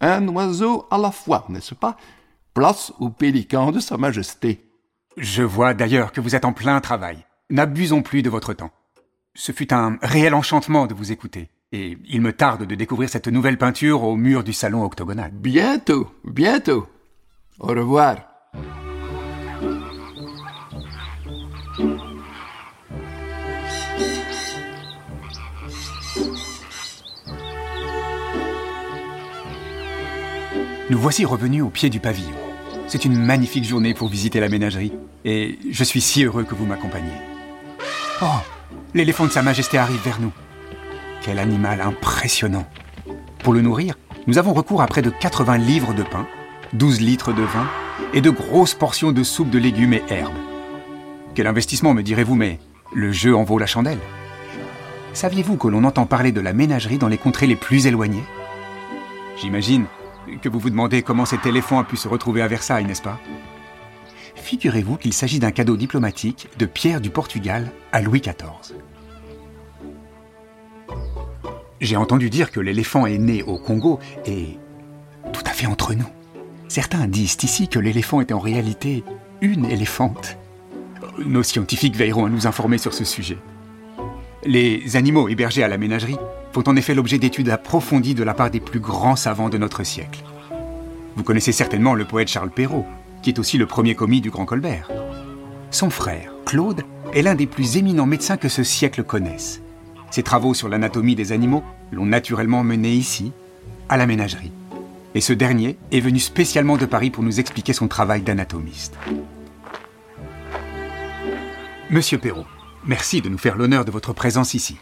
un 0.00 0.28
oiseau 0.28 0.86
à 0.90 0.98
la 0.98 1.10
fois, 1.10 1.46
n'est-ce 1.48 1.74
pas? 1.74 1.96
Place 2.52 2.92
au 3.00 3.10
pélican 3.10 3.72
de 3.72 3.80
Sa 3.80 3.96
Majesté. 3.96 4.68
Je 5.16 5.42
vois 5.42 5.74
d'ailleurs 5.74 6.12
que 6.12 6.20
vous 6.20 6.34
êtes 6.34 6.44
en 6.44 6.52
plein 6.52 6.80
travail. 6.80 7.24
N'abusons 7.50 8.02
plus 8.02 8.22
de 8.22 8.30
votre 8.30 8.52
temps. 8.52 8.70
Ce 9.34 9.52
fut 9.52 9.72
un 9.72 9.98
réel 10.02 10.34
enchantement 10.34 10.86
de 10.86 10.94
vous 10.94 11.10
écouter, 11.10 11.50
et 11.72 11.98
il 12.04 12.20
me 12.20 12.32
tarde 12.32 12.66
de 12.66 12.74
découvrir 12.74 13.08
cette 13.08 13.28
nouvelle 13.28 13.58
peinture 13.58 14.04
au 14.04 14.16
mur 14.16 14.44
du 14.44 14.52
salon 14.52 14.84
octogonal. 14.84 15.32
Bientôt, 15.32 16.08
bientôt. 16.24 16.86
Au 17.58 17.68
revoir. 17.68 18.16
Nous 30.94 31.00
voici 31.00 31.24
revenus 31.24 31.64
au 31.64 31.70
pied 31.70 31.90
du 31.90 31.98
pavillon. 31.98 32.36
C'est 32.86 33.04
une 33.04 33.18
magnifique 33.18 33.64
journée 33.64 33.94
pour 33.94 34.06
visiter 34.06 34.38
la 34.38 34.48
ménagerie, 34.48 34.92
et 35.24 35.58
je 35.68 35.82
suis 35.82 36.00
si 36.00 36.22
heureux 36.22 36.44
que 36.44 36.54
vous 36.54 36.66
m'accompagniez. 36.66 37.10
Oh, 38.22 38.26
l'éléphant 38.94 39.26
de 39.26 39.32
Sa 39.32 39.42
Majesté 39.42 39.76
arrive 39.76 40.00
vers 40.04 40.20
nous. 40.20 40.30
Quel 41.20 41.40
animal 41.40 41.80
impressionnant. 41.80 42.64
Pour 43.42 43.52
le 43.52 43.60
nourrir, 43.60 43.96
nous 44.28 44.38
avons 44.38 44.52
recours 44.52 44.82
à 44.82 44.86
près 44.86 45.02
de 45.02 45.10
80 45.10 45.58
livres 45.58 45.94
de 45.94 46.04
pain, 46.04 46.28
12 46.74 47.00
litres 47.00 47.32
de 47.32 47.42
vin 47.42 47.66
et 48.12 48.20
de 48.20 48.30
grosses 48.30 48.74
portions 48.74 49.10
de 49.10 49.24
soupe 49.24 49.50
de 49.50 49.58
légumes 49.58 49.94
et 49.94 50.04
herbes. 50.10 50.38
Quel 51.34 51.48
investissement, 51.48 51.92
me 51.92 52.04
direz-vous, 52.04 52.36
mais 52.36 52.60
le 52.94 53.10
jeu 53.10 53.34
en 53.34 53.42
vaut 53.42 53.58
la 53.58 53.66
chandelle. 53.66 53.98
Saviez-vous 55.12 55.56
que 55.56 55.66
l'on 55.66 55.82
entend 55.82 56.06
parler 56.06 56.30
de 56.30 56.40
la 56.40 56.52
ménagerie 56.52 56.98
dans 56.98 57.08
les 57.08 57.18
contrées 57.18 57.48
les 57.48 57.56
plus 57.56 57.88
éloignées? 57.88 58.22
J'imagine 59.36 59.86
que 60.42 60.48
vous 60.48 60.58
vous 60.58 60.70
demandez 60.70 61.02
comment 61.02 61.24
cet 61.24 61.46
éléphant 61.46 61.78
a 61.78 61.84
pu 61.84 61.96
se 61.96 62.08
retrouver 62.08 62.42
à 62.42 62.48
Versailles, 62.48 62.84
n'est-ce 62.84 63.02
pas 63.02 63.18
Figurez-vous 64.34 64.96
qu'il 64.96 65.12
s'agit 65.12 65.38
d'un 65.38 65.50
cadeau 65.50 65.76
diplomatique 65.76 66.48
de 66.58 66.66
Pierre 66.66 67.00
du 67.00 67.10
Portugal 67.10 67.70
à 67.92 68.02
Louis 68.02 68.20
XIV. 68.20 68.76
J'ai 71.80 71.96
entendu 71.96 72.30
dire 72.30 72.50
que 72.50 72.60
l'éléphant 72.60 73.06
est 73.06 73.18
né 73.18 73.42
au 73.42 73.58
Congo 73.58 74.00
et 74.26 74.58
tout 75.32 75.42
à 75.46 75.50
fait 75.50 75.66
entre 75.66 75.94
nous. 75.94 76.08
Certains 76.68 77.06
disent 77.06 77.36
ici 77.42 77.68
que 77.68 77.78
l'éléphant 77.78 78.20
est 78.20 78.32
en 78.32 78.38
réalité 78.38 79.04
une 79.40 79.64
éléphante. 79.66 80.38
Nos 81.18 81.42
scientifiques 81.42 81.96
veilleront 81.96 82.26
à 82.26 82.30
nous 82.30 82.46
informer 82.46 82.78
sur 82.78 82.94
ce 82.94 83.04
sujet. 83.04 83.38
Les 84.44 84.96
animaux 84.96 85.28
hébergés 85.28 85.62
à 85.62 85.68
la 85.68 85.78
ménagerie 85.78 86.18
font 86.54 86.62
en 86.68 86.76
effet 86.76 86.94
l'objet 86.94 87.18
d'études 87.18 87.50
approfondies 87.50 88.14
de 88.14 88.22
la 88.22 88.32
part 88.32 88.48
des 88.48 88.60
plus 88.60 88.78
grands 88.78 89.16
savants 89.16 89.48
de 89.48 89.58
notre 89.58 89.82
siècle. 89.82 90.22
Vous 91.16 91.24
connaissez 91.24 91.50
certainement 91.50 91.94
le 91.94 92.04
poète 92.04 92.28
Charles 92.28 92.50
Perrault, 92.50 92.86
qui 93.22 93.30
est 93.30 93.40
aussi 93.40 93.58
le 93.58 93.66
premier 93.66 93.96
commis 93.96 94.20
du 94.20 94.30
Grand 94.30 94.44
Colbert. 94.44 94.88
Son 95.72 95.90
frère, 95.90 96.32
Claude, 96.46 96.82
est 97.12 97.22
l'un 97.22 97.34
des 97.34 97.48
plus 97.48 97.76
éminents 97.76 98.06
médecins 98.06 98.36
que 98.36 98.48
ce 98.48 98.62
siècle 98.62 99.02
connaisse. 99.02 99.62
Ses 100.12 100.22
travaux 100.22 100.54
sur 100.54 100.68
l'anatomie 100.68 101.16
des 101.16 101.32
animaux 101.32 101.64
l'ont 101.90 102.06
naturellement 102.06 102.62
mené 102.62 102.92
ici, 102.92 103.32
à 103.88 103.96
la 103.96 104.06
ménagerie. 104.06 104.52
Et 105.16 105.20
ce 105.20 105.32
dernier 105.32 105.76
est 105.90 106.00
venu 106.00 106.20
spécialement 106.20 106.76
de 106.76 106.86
Paris 106.86 107.10
pour 107.10 107.24
nous 107.24 107.40
expliquer 107.40 107.72
son 107.72 107.88
travail 107.88 108.22
d'anatomiste. 108.22 108.96
Monsieur 111.90 112.18
Perrault, 112.18 112.46
merci 112.86 113.20
de 113.22 113.28
nous 113.28 113.38
faire 113.38 113.56
l'honneur 113.56 113.84
de 113.84 113.90
votre 113.90 114.12
présence 114.12 114.54
ici. 114.54 114.76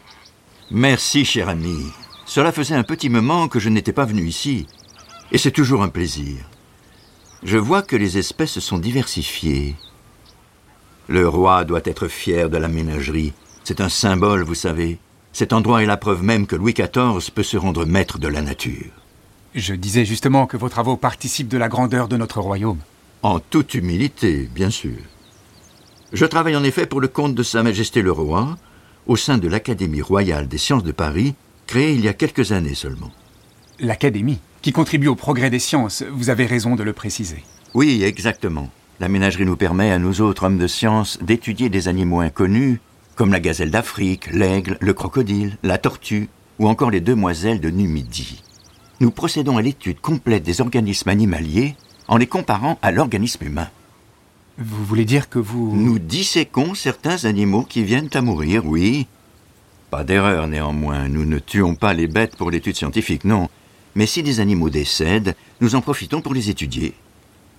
Merci, 0.75 1.27
cher 1.27 1.51
ami. 1.51 1.93
Cela 2.25 2.51
faisait 2.51 2.75
un 2.75 2.83
petit 2.83 3.11
moment 3.11 3.47
que 3.47 3.61
je 3.61 3.69
n'étais 3.69 3.93
pas 3.93 4.07
venu 4.07 4.23
ici. 4.23 4.67
Et 5.31 5.37
c'est 5.37 5.51
toujours 5.51 5.83
un 5.83 5.91
plaisir. 5.91 6.37
Je 7.43 7.59
vois 7.59 7.83
que 7.83 7.95
les 7.95 8.17
espèces 8.17 8.59
sont 8.59 8.79
diversifiées. 8.79 9.77
Le 11.09 11.29
roi 11.29 11.65
doit 11.65 11.83
être 11.85 12.09
fier 12.09 12.49
de 12.49 12.57
la 12.57 12.69
ménagerie. 12.69 13.35
C'est 13.65 13.83
un 13.83 13.91
symbole, 13.91 14.45
vous 14.45 14.55
savez. 14.55 14.99
Cet 15.35 15.53
endroit 15.53 15.83
est 15.83 15.87
la 15.87 15.99
preuve 15.99 16.23
même 16.23 16.47
que 16.47 16.57
Louis 16.57 16.73
XIV 16.73 17.31
peut 17.35 17.43
se 17.43 17.59
rendre 17.59 17.85
maître 17.85 18.19
de 18.19 18.29
la 18.29 18.41
nature. 18.41 18.93
Je 19.55 19.75
disais 19.75 20.07
justement 20.07 20.47
que 20.47 20.57
vos 20.57 20.71
travaux 20.71 20.97
participent 20.97 21.49
de 21.49 21.59
la 21.59 21.69
grandeur 21.69 22.09
de 22.09 22.17
notre 22.17 22.41
royaume. 22.41 22.81
En 23.23 23.41
toute 23.41 23.75
humilité, 23.75 24.49
bien 24.55 24.71
sûr. 24.71 24.97
Je 26.15 26.25
travaille 26.25 26.57
en 26.57 26.65
effet 26.65 26.87
pour 26.87 27.03
le 27.03 27.09
compte 27.09 27.35
de 27.35 27.43
Sa 27.43 27.63
Majesté 27.63 28.01
le 28.01 28.13
Roi, 28.13 28.57
au 29.07 29.17
sein 29.17 29.39
de 29.39 29.49
l'Académie 29.49 30.03
royale 30.03 30.49
des 30.49 30.59
sciences 30.59 30.85
de 30.85 30.93
Paris, 30.93 31.35
créée 31.67 31.95
il 31.95 32.01
y 32.01 32.09
a 32.09 32.15
quelques 32.15 32.53
années 32.53 32.75
seulement. 32.75 33.11
L'Académie, 33.81 34.39
qui 34.61 34.73
contribue 34.73 35.09
au 35.09 35.17
progrès 35.17 35.51
des 35.51 35.59
sciences, 35.59 36.05
vous 36.13 36.31
avez 36.31 36.47
raison 36.47 36.77
de 36.77 36.83
le 36.83 36.93
préciser. 36.93 37.43
Oui, 37.75 38.03
exactement. 38.05 38.71
La 39.01 39.09
ménagerie 39.09 39.47
nous 39.47 39.57
permet 39.57 39.91
à 39.91 39.99
nous 39.99 40.21
autres 40.21 40.45
hommes 40.45 40.59
de 40.59 40.67
science 40.67 41.19
d'étudier 41.23 41.69
des 41.69 41.89
animaux 41.89 42.21
inconnus, 42.21 42.79
comme 43.17 43.33
la 43.33 43.41
gazelle 43.41 43.71
d'Afrique, 43.71 44.31
l'aigle, 44.31 44.77
le 44.81 44.95
crocodile, 44.95 45.59
la 45.63 45.79
tortue, 45.79 46.29
ou 46.59 46.69
encore 46.69 46.91
les 46.91 47.01
demoiselles 47.01 47.61
de 47.61 47.71
Numidie. 47.71 48.43
Nous 49.01 49.11
procédons 49.11 49.57
à 49.57 49.63
l'étude 49.63 50.01
complète 50.01 50.45
des 50.45 50.61
organismes 50.61 51.09
animaliers 51.09 51.75
en 52.07 52.17
les 52.17 52.27
comparant 52.27 52.79
à 52.83 52.93
l'organisme 52.93 53.45
humain. 53.45 53.69
Vous 54.59 54.85
voulez 54.85 55.05
dire 55.05 55.29
que 55.29 55.39
vous... 55.39 55.75
Nous 55.75 55.99
disséquons 55.99 56.75
certains 56.75 57.25
animaux 57.25 57.63
qui 57.63 57.85
viennent 57.85 58.11
à 58.13 58.21
mourir, 58.21 58.67
oui. 58.67 59.07
Pas 59.91 60.05
d'erreur 60.05 60.47
néanmoins, 60.47 61.09
nous 61.09 61.25
ne 61.25 61.39
tuons 61.39 61.75
pas 61.75 61.95
les 61.95 62.07
bêtes 62.07 62.37
pour 62.37 62.51
l'étude 62.51 62.77
scientifique, 62.77 63.25
non. 63.25 63.49
Mais 63.95 64.07
si 64.07 64.23
des 64.23 64.41
animaux 64.41 64.71
décèdent, 64.71 65.35
nous 65.61 65.75
en 65.75 65.81
profitons 65.81 66.21
pour 66.21 66.35
les 66.35 66.51
étudier. 66.51 66.95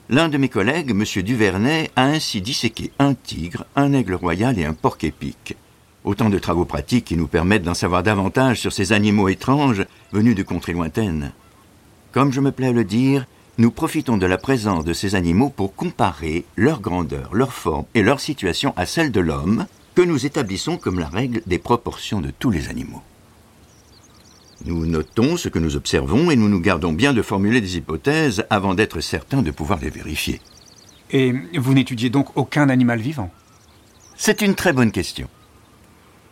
L'un 0.10 0.30
de 0.30 0.38
mes 0.38 0.50
collègues, 0.50 0.92
M. 0.92 1.04
Duvernay, 1.24 1.90
a 1.96 2.04
ainsi 2.04 2.42
disséqué 2.42 2.92
un 3.00 3.14
tigre, 3.14 3.66
un 3.76 3.94
aigle 3.94 4.16
royal 4.16 4.60
et 4.60 4.66
un 4.66 4.74
porc-épic. 4.74 5.56
Autant 6.04 6.30
de 6.30 6.40
travaux 6.40 6.66
pratiques 6.66 7.06
qui 7.06 7.16
nous 7.16 7.28
permettent 7.28 7.64
d'en 7.64 7.74
savoir 7.74 8.04
davantage 8.04 8.60
sur 8.60 8.74
ces 8.74 8.92
animaux 8.92 9.30
étranges 9.30 9.86
venus 10.12 10.36
de 10.36 10.44
contrées 10.44 10.74
lointaines. 10.74 11.32
Comme 12.12 12.34
je 12.34 12.42
me 12.42 12.52
plais 12.52 12.68
à 12.68 12.72
le 12.74 12.84
dire, 12.84 13.26
nous 13.58 13.72
profitons 13.72 14.18
de 14.18 14.26
la 14.26 14.38
présence 14.38 14.84
de 14.84 14.94
ces 14.94 15.16
animaux 15.16 15.50
pour 15.50 15.76
comparer 15.76 16.46
leur 16.56 16.82
grandeur, 16.82 17.34
leur 17.34 17.54
forme 17.54 17.86
et 17.94 18.02
leur 18.02 18.20
situation 18.20 18.74
à 18.78 18.86
celle 18.86 19.12
de 19.12 19.20
l'homme, 19.20 19.68
que 19.96 20.02
nous 20.02 20.26
établissons 20.26 20.78
comme 20.78 21.00
la 21.00 21.08
règle 21.08 21.42
des 21.46 21.60
proportions 21.60 22.20
de 22.20 22.32
tous 22.32 22.50
les 22.50 22.70
animaux. 22.70 23.04
Nous 24.66 24.86
notons 24.86 25.38
ce 25.38 25.50
que 25.50 25.60
nous 25.60 25.76
observons 25.76 26.32
et 26.32 26.36
nous 26.36 26.50
nous 26.50 26.62
gardons 26.62 26.94
bien 26.94 27.14
de 27.14 27.22
formuler 27.22 27.62
des 27.62 27.78
hypothèses 27.78 28.46
avant 28.50 28.74
d'être 28.74 29.02
certains 29.02 29.42
de 29.42 29.52
pouvoir 29.52 29.80
les 29.80 29.90
vérifier. 29.90 30.42
Et 31.12 31.34
vous 31.56 31.74
n'étudiez 31.74 32.10
donc 32.10 32.36
aucun 32.36 32.70
animal 32.70 33.00
vivant? 33.00 33.30
C'est 34.16 34.42
une 34.42 34.56
très 34.56 34.74
bonne 34.74 34.92
question. 34.92 35.28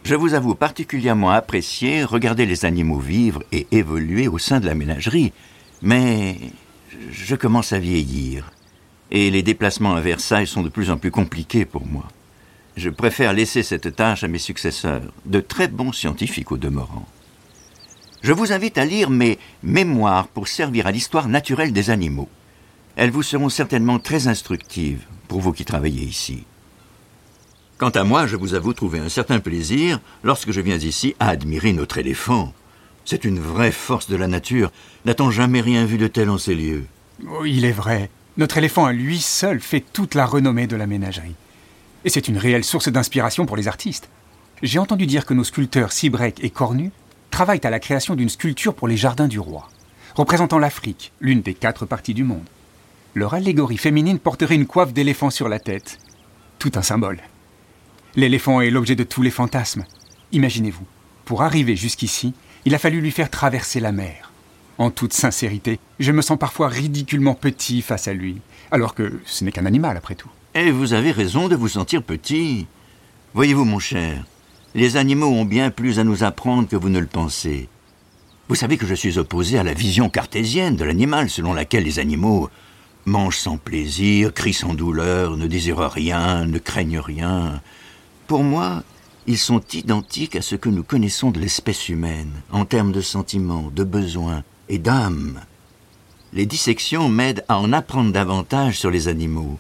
Je 0.03 0.15
vous 0.15 0.33
avoue 0.33 0.55
particulièrement 0.55 1.29
apprécier 1.29 2.03
regarder 2.03 2.47
les 2.47 2.65
animaux 2.65 2.99
vivre 2.99 3.43
et 3.51 3.67
évoluer 3.71 4.27
au 4.27 4.39
sein 4.39 4.59
de 4.59 4.65
la 4.65 4.73
ménagerie, 4.73 5.33
mais 5.83 6.37
je 7.11 7.35
commence 7.35 7.73
à 7.73 7.79
vieillir, 7.79 8.51
et 9.11 9.29
les 9.29 9.43
déplacements 9.43 9.95
à 9.95 10.01
Versailles 10.01 10.47
sont 10.47 10.63
de 10.63 10.69
plus 10.69 10.89
en 10.89 10.97
plus 10.97 11.11
compliqués 11.11 11.65
pour 11.65 11.85
moi. 11.85 12.07
Je 12.77 12.89
préfère 12.89 13.33
laisser 13.33 13.63
cette 13.63 13.95
tâche 13.95 14.23
à 14.23 14.27
mes 14.27 14.39
successeurs, 14.39 15.01
de 15.25 15.41
très 15.41 15.67
bons 15.67 15.91
scientifiques 15.91 16.51
au 16.51 16.57
demeurant. 16.57 17.05
Je 18.21 18.33
vous 18.33 18.53
invite 18.53 18.77
à 18.77 18.85
lire 18.85 19.09
mes 19.09 19.39
Mémoires 19.63 20.27
pour 20.27 20.47
servir 20.47 20.87
à 20.87 20.91
l'histoire 20.91 21.27
naturelle 21.27 21.73
des 21.73 21.89
animaux. 21.89 22.29
Elles 22.95 23.09
vous 23.09 23.23
seront 23.23 23.49
certainement 23.49 23.99
très 23.99 24.27
instructives 24.27 25.05
pour 25.27 25.41
vous 25.41 25.53
qui 25.53 25.65
travaillez 25.65 26.03
ici. 26.03 26.43
Quant 27.77 27.89
à 27.89 28.03
moi, 28.03 28.27
je 28.27 28.35
vous 28.35 28.53
avoue 28.53 28.73
trouver 28.73 28.99
un 28.99 29.09
certain 29.09 29.39
plaisir 29.39 29.99
lorsque 30.23 30.51
je 30.51 30.61
viens 30.61 30.77
ici 30.77 31.15
à 31.19 31.29
admirer 31.29 31.73
notre 31.73 31.97
éléphant. 31.97 32.53
C'est 33.05 33.25
une 33.25 33.39
vraie 33.39 33.71
force 33.71 34.09
de 34.09 34.15
la 34.15 34.27
nature. 34.27 34.71
N'a-t-on 35.05 35.31
jamais 35.31 35.61
rien 35.61 35.85
vu 35.85 35.97
de 35.97 36.07
tel 36.07 36.29
en 36.29 36.37
ces 36.37 36.55
lieux 36.55 36.85
oh, 37.27 37.45
Il 37.45 37.65
est 37.65 37.71
vrai. 37.71 38.09
Notre 38.37 38.57
éléphant 38.57 38.85
à 38.85 38.93
lui 38.93 39.19
seul 39.19 39.59
fait 39.59 39.83
toute 39.93 40.15
la 40.15 40.25
renommée 40.25 40.67
de 40.67 40.75
la 40.75 40.87
ménagerie. 40.87 41.35
Et 42.05 42.09
c'est 42.09 42.27
une 42.27 42.37
réelle 42.37 42.63
source 42.63 42.89
d'inspiration 42.89 43.45
pour 43.45 43.57
les 43.57 43.67
artistes. 43.67 44.09
J'ai 44.63 44.79
entendu 44.79 45.07
dire 45.07 45.25
que 45.25 45.33
nos 45.33 45.43
sculpteurs 45.43 45.91
Sibrec 45.91 46.43
et 46.43 46.49
Cornu 46.49 46.91
travaillent 47.31 47.65
à 47.65 47.69
la 47.69 47.79
création 47.79 48.15
d'une 48.15 48.29
sculpture 48.29 48.75
pour 48.75 48.87
les 48.87 48.97
jardins 48.97 49.27
du 49.27 49.39
roi, 49.39 49.69
représentant 50.15 50.59
l'Afrique, 50.59 51.11
l'une 51.19 51.41
des 51.41 51.53
quatre 51.53 51.85
parties 51.85 52.13
du 52.13 52.23
monde. 52.23 52.45
Leur 53.13 53.33
allégorie 53.33 53.77
féminine 53.77 54.19
porterait 54.19 54.55
une 54.55 54.67
coiffe 54.67 54.93
d'éléphant 54.93 55.29
sur 55.29 55.49
la 55.49 55.59
tête. 55.59 55.99
Tout 56.59 56.71
un 56.75 56.81
symbole. 56.81 57.19
L'éléphant 58.15 58.61
est 58.61 58.69
l'objet 58.69 58.95
de 58.95 59.03
tous 59.03 59.21
les 59.21 59.31
fantasmes. 59.31 59.85
Imaginez-vous, 60.31 60.85
pour 61.25 61.41
arriver 61.41 61.75
jusqu'ici, 61.75 62.33
il 62.65 62.75
a 62.75 62.79
fallu 62.79 63.01
lui 63.01 63.11
faire 63.11 63.29
traverser 63.29 63.79
la 63.79 63.91
mer. 63.91 64.31
En 64.77 64.89
toute 64.89 65.13
sincérité, 65.13 65.79
je 65.99 66.11
me 66.11 66.21
sens 66.21 66.39
parfois 66.39 66.67
ridiculement 66.67 67.35
petit 67.35 67.81
face 67.81 68.07
à 68.07 68.13
lui, 68.13 68.41
alors 68.71 68.95
que 68.95 69.19
ce 69.25 69.43
n'est 69.43 69.51
qu'un 69.51 69.65
animal 69.65 69.97
après 69.97 70.15
tout. 70.15 70.29
Et 70.53 70.71
vous 70.71 70.93
avez 70.93 71.11
raison 71.11 71.47
de 71.47 71.55
vous 71.55 71.69
sentir 71.69 72.03
petit. 72.03 72.67
Voyez-vous, 73.33 73.65
mon 73.65 73.79
cher, 73.79 74.25
les 74.75 74.97
animaux 74.97 75.27
ont 75.27 75.45
bien 75.45 75.69
plus 75.69 75.99
à 75.99 76.03
nous 76.03 76.23
apprendre 76.23 76.67
que 76.67 76.75
vous 76.75 76.89
ne 76.89 76.99
le 76.99 77.05
pensez. 77.05 77.69
Vous 78.49 78.55
savez 78.55 78.77
que 78.77 78.85
je 78.85 78.95
suis 78.95 79.17
opposé 79.17 79.57
à 79.57 79.63
la 79.63 79.73
vision 79.73 80.09
cartésienne 80.09 80.75
de 80.75 80.83
l'animal 80.83 81.29
selon 81.29 81.53
laquelle 81.53 81.83
les 81.83 81.99
animaux 81.99 82.49
mangent 83.05 83.37
sans 83.37 83.57
plaisir, 83.57 84.33
crient 84.33 84.53
sans 84.53 84.73
douleur, 84.73 85.37
ne 85.37 85.47
désirent 85.47 85.89
rien, 85.89 86.45
ne 86.45 86.59
craignent 86.59 86.99
rien. 86.99 87.61
Pour 88.27 88.43
moi, 88.43 88.83
ils 89.27 89.37
sont 89.37 89.61
identiques 89.73 90.35
à 90.35 90.41
ce 90.41 90.55
que 90.55 90.69
nous 90.69 90.83
connaissons 90.83 91.31
de 91.31 91.39
l'espèce 91.39 91.89
humaine, 91.89 92.31
en 92.51 92.65
termes 92.65 92.91
de 92.91 93.01
sentiments, 93.01 93.71
de 93.73 93.83
besoins 93.83 94.43
et 94.69 94.77
d'âme. 94.77 95.41
Les 96.33 96.45
dissections 96.45 97.09
m'aident 97.09 97.43
à 97.47 97.57
en 97.59 97.73
apprendre 97.73 98.11
davantage 98.11 98.79
sur 98.79 98.89
les 98.89 99.07
animaux. 99.07 99.59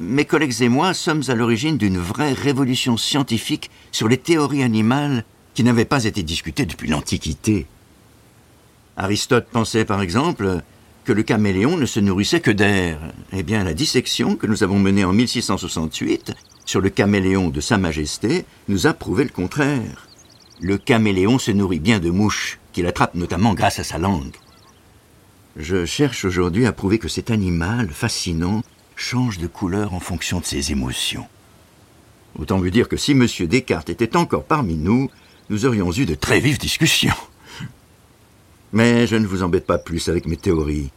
Mes 0.00 0.24
collègues 0.24 0.62
et 0.62 0.68
moi 0.68 0.94
sommes 0.94 1.22
à 1.28 1.34
l'origine 1.34 1.78
d'une 1.78 1.98
vraie 1.98 2.32
révolution 2.32 2.96
scientifique 2.96 3.70
sur 3.90 4.08
les 4.08 4.18
théories 4.18 4.62
animales 4.62 5.24
qui 5.54 5.64
n'avaient 5.64 5.84
pas 5.84 6.04
été 6.04 6.22
discutées 6.22 6.66
depuis 6.66 6.88
l'Antiquité. 6.88 7.66
Aristote 8.96 9.48
pensait 9.50 9.84
par 9.84 10.00
exemple 10.00 10.62
que 11.04 11.12
le 11.12 11.22
caméléon 11.22 11.76
ne 11.76 11.86
se 11.86 12.00
nourrissait 12.00 12.40
que 12.40 12.50
d'air. 12.50 13.00
Eh 13.32 13.42
bien, 13.42 13.64
la 13.64 13.74
dissection 13.74 14.36
que 14.36 14.46
nous 14.46 14.62
avons 14.62 14.78
menée 14.78 15.04
en 15.04 15.12
1668 15.12 16.34
sur 16.64 16.80
le 16.80 16.90
caméléon 16.90 17.48
de 17.48 17.60
Sa 17.60 17.78
Majesté 17.78 18.44
nous 18.68 18.86
a 18.86 18.94
prouvé 18.94 19.24
le 19.24 19.30
contraire. 19.30 20.08
Le 20.60 20.78
caméléon 20.78 21.38
se 21.38 21.50
nourrit 21.50 21.80
bien 21.80 21.98
de 21.98 22.10
mouches, 22.10 22.58
qu'il 22.72 22.86
attrape 22.86 23.14
notamment 23.14 23.54
grâce 23.54 23.78
à 23.78 23.84
sa 23.84 23.98
langue. 23.98 24.36
Je 25.56 25.84
cherche 25.84 26.24
aujourd'hui 26.24 26.66
à 26.66 26.72
prouver 26.72 26.98
que 26.98 27.08
cet 27.08 27.30
animal 27.30 27.90
fascinant 27.90 28.62
change 28.96 29.38
de 29.38 29.46
couleur 29.46 29.92
en 29.92 30.00
fonction 30.00 30.40
de 30.40 30.44
ses 30.44 30.72
émotions. 30.72 31.26
Autant 32.38 32.58
vous 32.58 32.70
dire 32.70 32.88
que 32.88 32.96
si 32.96 33.12
M. 33.12 33.26
Descartes 33.40 33.90
était 33.90 34.16
encore 34.16 34.44
parmi 34.44 34.76
nous, 34.76 35.10
nous 35.50 35.66
aurions 35.66 35.92
eu 35.92 36.06
de 36.06 36.14
très 36.14 36.40
vives 36.40 36.58
discussions. 36.58 37.14
Mais 38.72 39.06
je 39.06 39.16
ne 39.16 39.26
vous 39.26 39.42
embête 39.42 39.66
pas 39.66 39.78
plus 39.78 40.08
avec 40.08 40.26
mes 40.26 40.38
théories. 40.38 40.90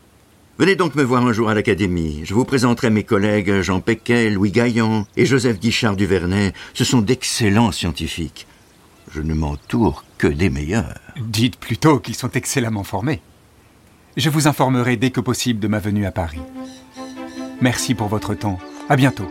Venez 0.58 0.78
donc 0.78 0.96
me 0.96 1.04
voir 1.04 1.28
un 1.28 1.34
jour 1.34 1.50
à 1.50 1.54
l'Académie. 1.54 2.22
Je 2.24 2.34
vous 2.34 2.46
présenterai 2.46 2.90
mes 2.90 3.04
collègues 3.04 3.60
Jean 3.60 3.82
Pequet, 3.82 4.30
Louis 4.30 4.52
Gaillan 4.52 5.06
et 5.18 5.26
Joseph 5.26 5.60
Guichard 5.60 5.98
du 5.98 6.06
Vernet. 6.06 6.54
Ce 6.74 6.86
sont 6.86 7.02
d'excellents 7.02 7.74
scientifiques. 7.74 8.48
Je 9.12 9.22
ne 9.22 9.34
m'entoure 9.34 10.06
que 10.18 10.28
des 10.28 10.50
meilleurs. 10.50 10.98
Dites 11.20 11.58
plutôt 11.58 12.00
qu'ils 12.00 12.16
sont 12.16 12.32
excellemment 12.32 12.86
formés. 12.86 13.22
Je 14.16 14.30
vous 14.30 14.48
informerai 14.48 14.96
dès 14.96 15.12
que 15.12 15.20
possible 15.20 15.60
de 15.60 15.68
ma 15.68 15.80
venue 15.80 16.06
à 16.06 16.14
Paris. 16.14 16.40
Merci 17.60 17.94
pour 17.94 18.08
votre 18.08 18.34
temps. 18.34 18.58
À 18.88 18.96
bientôt. 18.96 19.28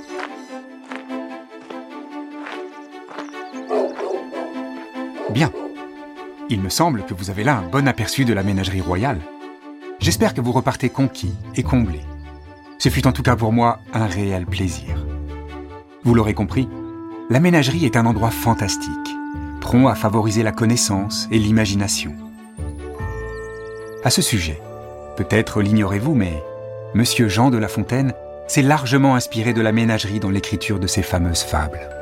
Bien. 5.30 5.50
Il 6.50 6.60
me 6.60 6.68
semble 6.68 7.06
que 7.06 7.14
vous 7.14 7.30
avez 7.30 7.44
là 7.44 7.56
un 7.56 7.68
bon 7.70 7.88
aperçu 7.88 8.26
de 8.26 8.34
la 8.34 8.42
ménagerie 8.42 8.82
royale. 8.82 9.22
J'espère 10.04 10.34
que 10.34 10.42
vous 10.42 10.52
repartez 10.52 10.90
conquis 10.90 11.32
et 11.56 11.62
comblés. 11.62 12.04
Ce 12.76 12.90
fut 12.90 13.06
en 13.06 13.12
tout 13.12 13.22
cas 13.22 13.36
pour 13.36 13.52
moi 13.52 13.78
un 13.94 14.04
réel 14.04 14.44
plaisir. 14.44 15.02
Vous 16.02 16.14
l'aurez 16.14 16.34
compris, 16.34 16.68
la 17.30 17.40
ménagerie 17.40 17.86
est 17.86 17.96
un 17.96 18.04
endroit 18.04 18.30
fantastique, 18.30 19.16
prompt 19.62 19.88
à 19.88 19.94
favoriser 19.94 20.42
la 20.42 20.52
connaissance 20.52 21.26
et 21.32 21.38
l'imagination. 21.38 22.12
À 24.04 24.10
ce 24.10 24.20
sujet, 24.20 24.60
peut-être 25.16 25.62
l'ignorez-vous, 25.62 26.14
mais 26.14 26.34
Monsieur 26.92 27.30
Jean 27.30 27.48
de 27.48 27.56
La 27.56 27.68
Fontaine 27.68 28.12
s'est 28.46 28.60
largement 28.60 29.14
inspiré 29.14 29.54
de 29.54 29.62
la 29.62 29.72
ménagerie 29.72 30.20
dans 30.20 30.28
l'écriture 30.28 30.78
de 30.80 30.86
ses 30.86 31.02
fameuses 31.02 31.44
fables. 31.44 31.93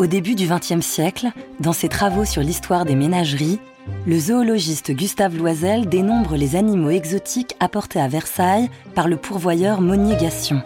Au 0.00 0.06
début 0.06 0.34
du 0.34 0.46
XXe 0.46 0.80
siècle, 0.80 1.28
dans 1.60 1.74
ses 1.74 1.90
travaux 1.90 2.24
sur 2.24 2.40
l'histoire 2.40 2.86
des 2.86 2.94
ménageries, 2.94 3.60
le 4.06 4.18
zoologiste 4.18 4.92
Gustave 4.92 5.36
Loisel 5.36 5.90
dénombre 5.90 6.36
les 6.36 6.56
animaux 6.56 6.88
exotiques 6.88 7.54
apportés 7.60 8.00
à 8.00 8.08
Versailles 8.08 8.70
par 8.94 9.08
le 9.08 9.18
pourvoyeur 9.18 9.82
Monnier 9.82 10.16
Gassion. 10.16 10.62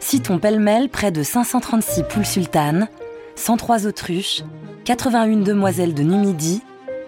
Citons 0.00 0.40
pêle-mêle 0.40 0.88
près 0.88 1.12
de 1.12 1.22
536 1.22 2.02
poules 2.10 2.26
sultanes, 2.26 2.88
103 3.36 3.86
autruches, 3.86 4.42
81 4.84 5.36
demoiselles 5.36 5.94
de 5.94 6.02
Numidie, 6.02 6.60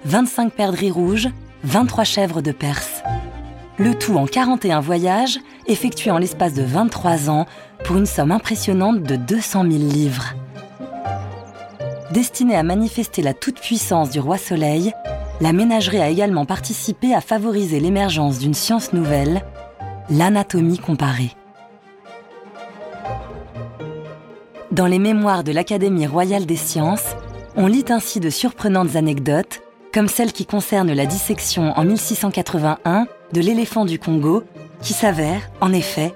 25 0.04 0.52
perdrix 0.52 0.92
rouges, 0.92 1.28
23 1.64 2.04
chèvres 2.04 2.40
de 2.40 2.52
Perse. 2.52 3.02
Le 3.78 3.96
tout 3.96 4.14
en 4.14 4.26
41 4.26 4.78
voyages, 4.78 5.40
effectués 5.66 6.12
en 6.12 6.18
l'espace 6.18 6.54
de 6.54 6.62
23 6.62 7.30
ans, 7.30 7.46
pour 7.82 7.96
une 7.96 8.06
somme 8.06 8.30
impressionnante 8.30 9.02
de 9.02 9.16
200 9.16 9.64
000 9.68 9.92
livres. 9.92 10.36
Destinée 12.14 12.54
à 12.54 12.62
manifester 12.62 13.22
la 13.22 13.34
toute-puissance 13.34 14.10
du 14.10 14.20
roi 14.20 14.38
Soleil, 14.38 14.92
la 15.40 15.52
ménagerie 15.52 16.00
a 16.00 16.08
également 16.08 16.46
participé 16.46 17.12
à 17.12 17.20
favoriser 17.20 17.80
l'émergence 17.80 18.38
d'une 18.38 18.54
science 18.54 18.92
nouvelle, 18.92 19.42
l'anatomie 20.08 20.78
comparée. 20.78 21.32
Dans 24.70 24.86
les 24.86 25.00
mémoires 25.00 25.42
de 25.42 25.50
l'Académie 25.50 26.06
royale 26.06 26.46
des 26.46 26.54
sciences, 26.54 27.16
on 27.56 27.66
lit 27.66 27.86
ainsi 27.88 28.20
de 28.20 28.30
surprenantes 28.30 28.94
anecdotes, 28.94 29.62
comme 29.92 30.06
celle 30.06 30.32
qui 30.32 30.46
concerne 30.46 30.92
la 30.92 31.06
dissection 31.06 31.72
en 31.76 31.84
1681 31.84 33.08
de 33.32 33.40
l'éléphant 33.40 33.84
du 33.84 33.98
Congo, 33.98 34.44
qui 34.82 34.92
s'avère, 34.92 35.50
en 35.60 35.72
effet, 35.72 36.14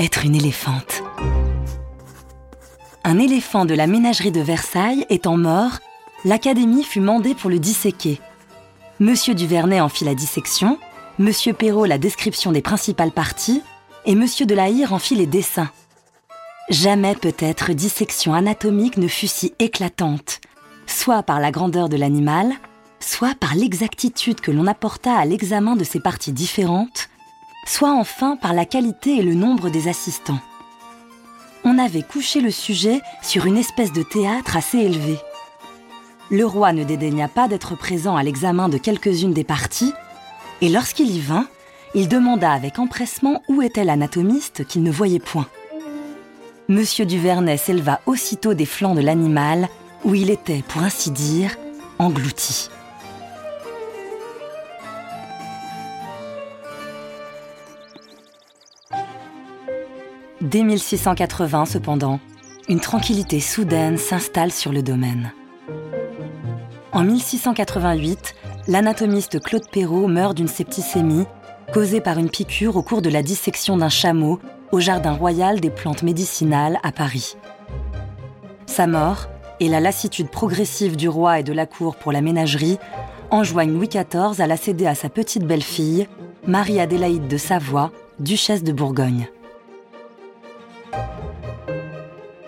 être 0.00 0.24
une 0.24 0.34
éléphante. 0.34 0.95
Un 3.08 3.20
éléphant 3.20 3.66
de 3.66 3.74
la 3.74 3.86
ménagerie 3.86 4.32
de 4.32 4.40
Versailles 4.40 5.06
étant 5.10 5.36
mort, 5.36 5.78
l'Académie 6.24 6.82
fut 6.82 6.98
mandée 6.98 7.36
pour 7.36 7.48
le 7.48 7.60
disséquer. 7.60 8.20
Monsieur 8.98 9.32
Duvernay 9.32 9.80
en 9.80 9.88
fit 9.88 10.04
la 10.04 10.16
dissection, 10.16 10.76
Monsieur 11.20 11.52
Perrault 11.52 11.84
la 11.84 11.98
description 11.98 12.50
des 12.50 12.62
principales 12.62 13.12
parties, 13.12 13.62
et 14.06 14.16
Monsieur 14.16 14.44
de 14.44 14.56
la 14.56 14.70
Hire 14.70 14.92
en 14.92 14.98
fit 14.98 15.14
les 15.14 15.28
dessins. 15.28 15.70
Jamais 16.68 17.14
peut-être 17.14 17.74
dissection 17.74 18.34
anatomique 18.34 18.96
ne 18.96 19.06
fut 19.06 19.28
si 19.28 19.54
éclatante, 19.60 20.40
soit 20.88 21.22
par 21.22 21.38
la 21.38 21.52
grandeur 21.52 21.88
de 21.88 21.96
l'animal, 21.96 22.54
soit 22.98 23.36
par 23.36 23.54
l'exactitude 23.54 24.40
que 24.40 24.50
l'on 24.50 24.66
apporta 24.66 25.14
à 25.14 25.24
l'examen 25.24 25.76
de 25.76 25.84
ses 25.84 26.00
parties 26.00 26.32
différentes, 26.32 27.08
soit 27.66 27.92
enfin 27.92 28.34
par 28.34 28.52
la 28.52 28.64
qualité 28.64 29.18
et 29.18 29.22
le 29.22 29.34
nombre 29.34 29.70
des 29.70 29.86
assistants 29.86 30.40
on 31.66 31.78
avait 31.78 32.02
couché 32.02 32.40
le 32.40 32.52
sujet 32.52 33.00
sur 33.22 33.44
une 33.44 33.56
espèce 33.56 33.92
de 33.92 34.04
théâtre 34.04 34.56
assez 34.56 34.78
élevé. 34.78 35.18
Le 36.30 36.46
roi 36.46 36.72
ne 36.72 36.84
dédaigna 36.84 37.26
pas 37.26 37.48
d'être 37.48 37.76
présent 37.76 38.14
à 38.16 38.22
l'examen 38.22 38.68
de 38.68 38.78
quelques-unes 38.78 39.32
des 39.32 39.42
parties, 39.42 39.92
et 40.60 40.68
lorsqu'il 40.68 41.10
y 41.10 41.18
vint, 41.18 41.48
il 41.96 42.08
demanda 42.08 42.52
avec 42.52 42.78
empressement 42.78 43.42
où 43.48 43.62
était 43.62 43.82
l'anatomiste 43.82 44.64
qu'il 44.64 44.84
ne 44.84 44.92
voyait 44.92 45.18
point. 45.18 45.48
Monsieur 46.68 47.04
Duvernay 47.04 47.56
s'éleva 47.56 48.00
aussitôt 48.06 48.54
des 48.54 48.64
flancs 48.64 48.94
de 48.94 49.00
l'animal, 49.00 49.68
où 50.04 50.14
il 50.14 50.30
était, 50.30 50.62
pour 50.68 50.82
ainsi 50.82 51.10
dire, 51.10 51.56
englouti. 51.98 52.70
Dès 60.40 60.62
1680, 60.62 61.64
cependant, 61.64 62.20
une 62.68 62.80
tranquillité 62.80 63.40
soudaine 63.40 63.96
s'installe 63.96 64.52
sur 64.52 64.70
le 64.70 64.82
domaine. 64.82 65.32
En 66.92 67.02
1688, 67.02 68.34
l'anatomiste 68.68 69.40
Claude 69.40 69.68
Perrault 69.70 70.08
meurt 70.08 70.36
d'une 70.36 70.48
septicémie 70.48 71.26
causée 71.72 72.00
par 72.00 72.18
une 72.18 72.30
piqûre 72.30 72.76
au 72.76 72.82
cours 72.82 73.02
de 73.02 73.08
la 73.08 73.22
dissection 73.22 73.78
d'un 73.78 73.88
chameau 73.88 74.38
au 74.72 74.80
Jardin 74.80 75.12
royal 75.12 75.60
des 75.60 75.70
plantes 75.70 76.02
médicinales 76.02 76.78
à 76.82 76.92
Paris. 76.92 77.36
Sa 78.66 78.86
mort, 78.86 79.28
et 79.58 79.68
la 79.68 79.80
lassitude 79.80 80.28
progressive 80.28 80.96
du 80.96 81.08
roi 81.08 81.40
et 81.40 81.42
de 81.42 81.52
la 81.52 81.64
cour 81.64 81.96
pour 81.96 82.12
la 82.12 82.20
ménagerie 82.20 82.78
enjoignent 83.30 83.72
Louis 83.72 83.88
XIV 83.88 84.40
à 84.40 84.46
la 84.46 84.58
céder 84.58 84.86
à 84.86 84.94
sa 84.94 85.08
petite 85.08 85.44
belle-fille, 85.44 86.08
Marie-Adélaïde 86.46 87.26
de 87.26 87.38
Savoie, 87.38 87.90
duchesse 88.20 88.62
de 88.62 88.72
Bourgogne. 88.72 89.28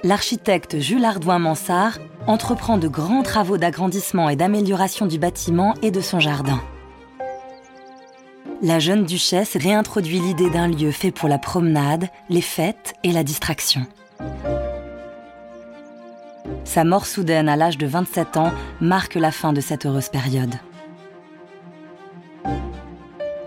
L'architecte 0.05 0.79
Jules 0.79 1.05
Ardouin-Mansart 1.05 1.99
entreprend 2.29 2.79
de 2.79 2.87
grands 2.87 3.25
travaux 3.25 3.59
d'agrandissement 3.59 4.29
et 4.29 4.37
d'amélioration 4.37 5.07
du 5.07 5.19
bâtiment 5.19 5.75
et 5.83 5.91
de 5.91 6.01
son 6.01 6.21
jardin. 6.21 6.61
La 8.63 8.79
jeune 8.79 9.05
duchesse 9.05 9.57
réintroduit 9.57 10.21
l'idée 10.21 10.51
d'un 10.51 10.69
lieu 10.69 10.93
fait 10.93 11.11
pour 11.11 11.29
la 11.29 11.39
promenade, 11.39 12.09
les 12.29 12.41
fêtes 12.41 12.95
et 13.03 13.11
la 13.11 13.25
distraction. 13.25 13.87
Sa 16.65 16.85
mort 16.85 17.07
soudaine 17.07 17.49
à 17.49 17.57
l'âge 17.57 17.79
de 17.79 17.87
27 17.87 18.37
ans 18.37 18.53
marque 18.81 19.17
la 19.17 19.33
fin 19.33 19.53
de 19.53 19.61
cette 19.61 19.85
heureuse 19.85 20.11
période. 20.11 20.55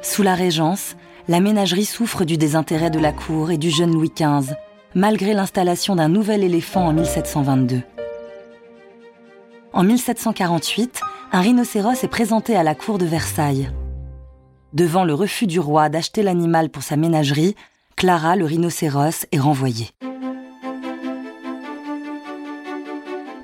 Sous 0.01 0.23
la 0.23 0.35
Régence, 0.35 0.97
la 1.29 1.39
ménagerie 1.39 1.85
souffre 1.85 2.25
du 2.25 2.35
désintérêt 2.35 2.89
de 2.89 2.99
la 2.99 3.13
cour 3.13 3.51
et 3.51 3.57
du 3.57 3.69
jeune 3.69 3.93
Louis 3.93 4.11
XV, 4.13 4.55
malgré 4.95 5.33
l'installation 5.33 5.95
d'un 5.95 6.09
nouvel 6.09 6.43
éléphant 6.43 6.87
en 6.87 6.93
1722. 6.93 7.81
En 9.73 9.83
1748, 9.83 11.01
un 11.31 11.39
rhinocéros 11.39 12.03
est 12.03 12.09
présenté 12.09 12.55
à 12.55 12.63
la 12.63 12.75
cour 12.75 12.97
de 12.97 13.05
Versailles. 13.05 13.71
Devant 14.73 15.05
le 15.05 15.13
refus 15.13 15.47
du 15.47 15.59
roi 15.59 15.89
d'acheter 15.89 16.23
l'animal 16.23 16.69
pour 16.69 16.83
sa 16.83 16.97
ménagerie, 16.97 17.55
Clara, 17.95 18.35
le 18.35 18.45
rhinocéros, 18.45 19.25
est 19.31 19.39
renvoyée. 19.39 19.89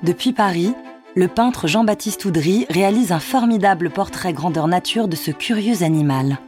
Depuis 0.02 0.32
Paris, 0.32 0.74
le 1.16 1.28
peintre 1.28 1.66
Jean-Baptiste 1.66 2.24
Oudry 2.24 2.66
réalise 2.70 3.12
un 3.12 3.18
formidable 3.18 3.90
portrait 3.90 4.32
grandeur 4.32 4.68
nature 4.68 5.08
de 5.08 5.16
ce 5.16 5.30
curieux 5.30 5.82
animal. 5.82 6.38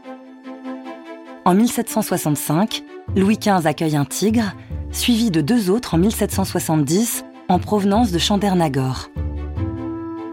En 1.44 1.54
1765, 1.54 2.84
Louis 3.16 3.38
XV 3.38 3.66
accueille 3.66 3.96
un 3.96 4.04
tigre, 4.04 4.54
suivi 4.92 5.30
de 5.30 5.40
deux 5.40 5.70
autres 5.70 5.94
en 5.94 5.98
1770 5.98 7.24
en 7.48 7.58
provenance 7.58 8.10
de 8.10 8.18
Chandernagore. 8.18 9.10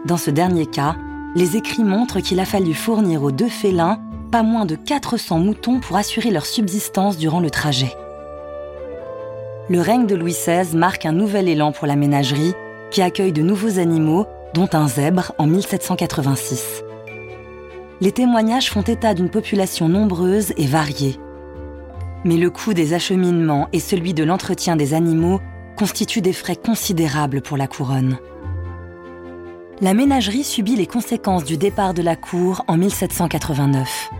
Dans 0.04 0.16
ce 0.16 0.30
dernier 0.30 0.66
cas, 0.66 0.96
les 1.36 1.56
écrits 1.56 1.84
montrent 1.84 2.20
qu'il 2.20 2.40
a 2.40 2.44
fallu 2.44 2.74
fournir 2.74 3.22
aux 3.22 3.30
deux 3.30 3.48
félins 3.48 4.00
pas 4.30 4.42
moins 4.42 4.66
de 4.66 4.74
400 4.74 5.38
moutons 5.38 5.80
pour 5.80 5.96
assurer 5.96 6.30
leur 6.30 6.46
subsistance 6.46 7.16
durant 7.16 7.40
le 7.40 7.50
trajet. 7.50 7.94
Le 9.68 9.80
règne 9.80 10.06
de 10.06 10.14
Louis 10.14 10.32
XVI 10.32 10.76
marque 10.76 11.06
un 11.06 11.12
nouvel 11.12 11.48
élan 11.48 11.72
pour 11.72 11.86
la 11.86 11.96
ménagerie 11.96 12.54
qui 12.90 13.02
accueille 13.02 13.32
de 13.32 13.42
nouveaux 13.42 13.78
animaux, 13.78 14.26
dont 14.54 14.68
un 14.72 14.88
zèbre 14.88 15.32
en 15.38 15.46
1786. 15.46 16.84
Les 18.00 18.12
témoignages 18.12 18.70
font 18.70 18.82
état 18.82 19.12
d'une 19.12 19.28
population 19.28 19.88
nombreuse 19.88 20.52
et 20.56 20.66
variée. 20.66 21.18
Mais 22.24 22.36
le 22.36 22.50
coût 22.50 22.74
des 22.74 22.94
acheminements 22.94 23.68
et 23.72 23.80
celui 23.80 24.14
de 24.14 24.24
l'entretien 24.24 24.76
des 24.76 24.94
animaux 24.94 25.40
constituent 25.76 26.20
des 26.20 26.32
frais 26.32 26.56
considérables 26.56 27.40
pour 27.40 27.56
la 27.56 27.66
couronne. 27.66 28.18
La 29.80 29.94
ménagerie 29.94 30.42
subit 30.42 30.74
les 30.74 30.88
conséquences 30.88 31.44
du 31.44 31.56
départ 31.56 31.94
de 31.94 32.02
la 32.02 32.16
cour 32.16 32.64
en 32.66 32.76
1789. 32.76 34.10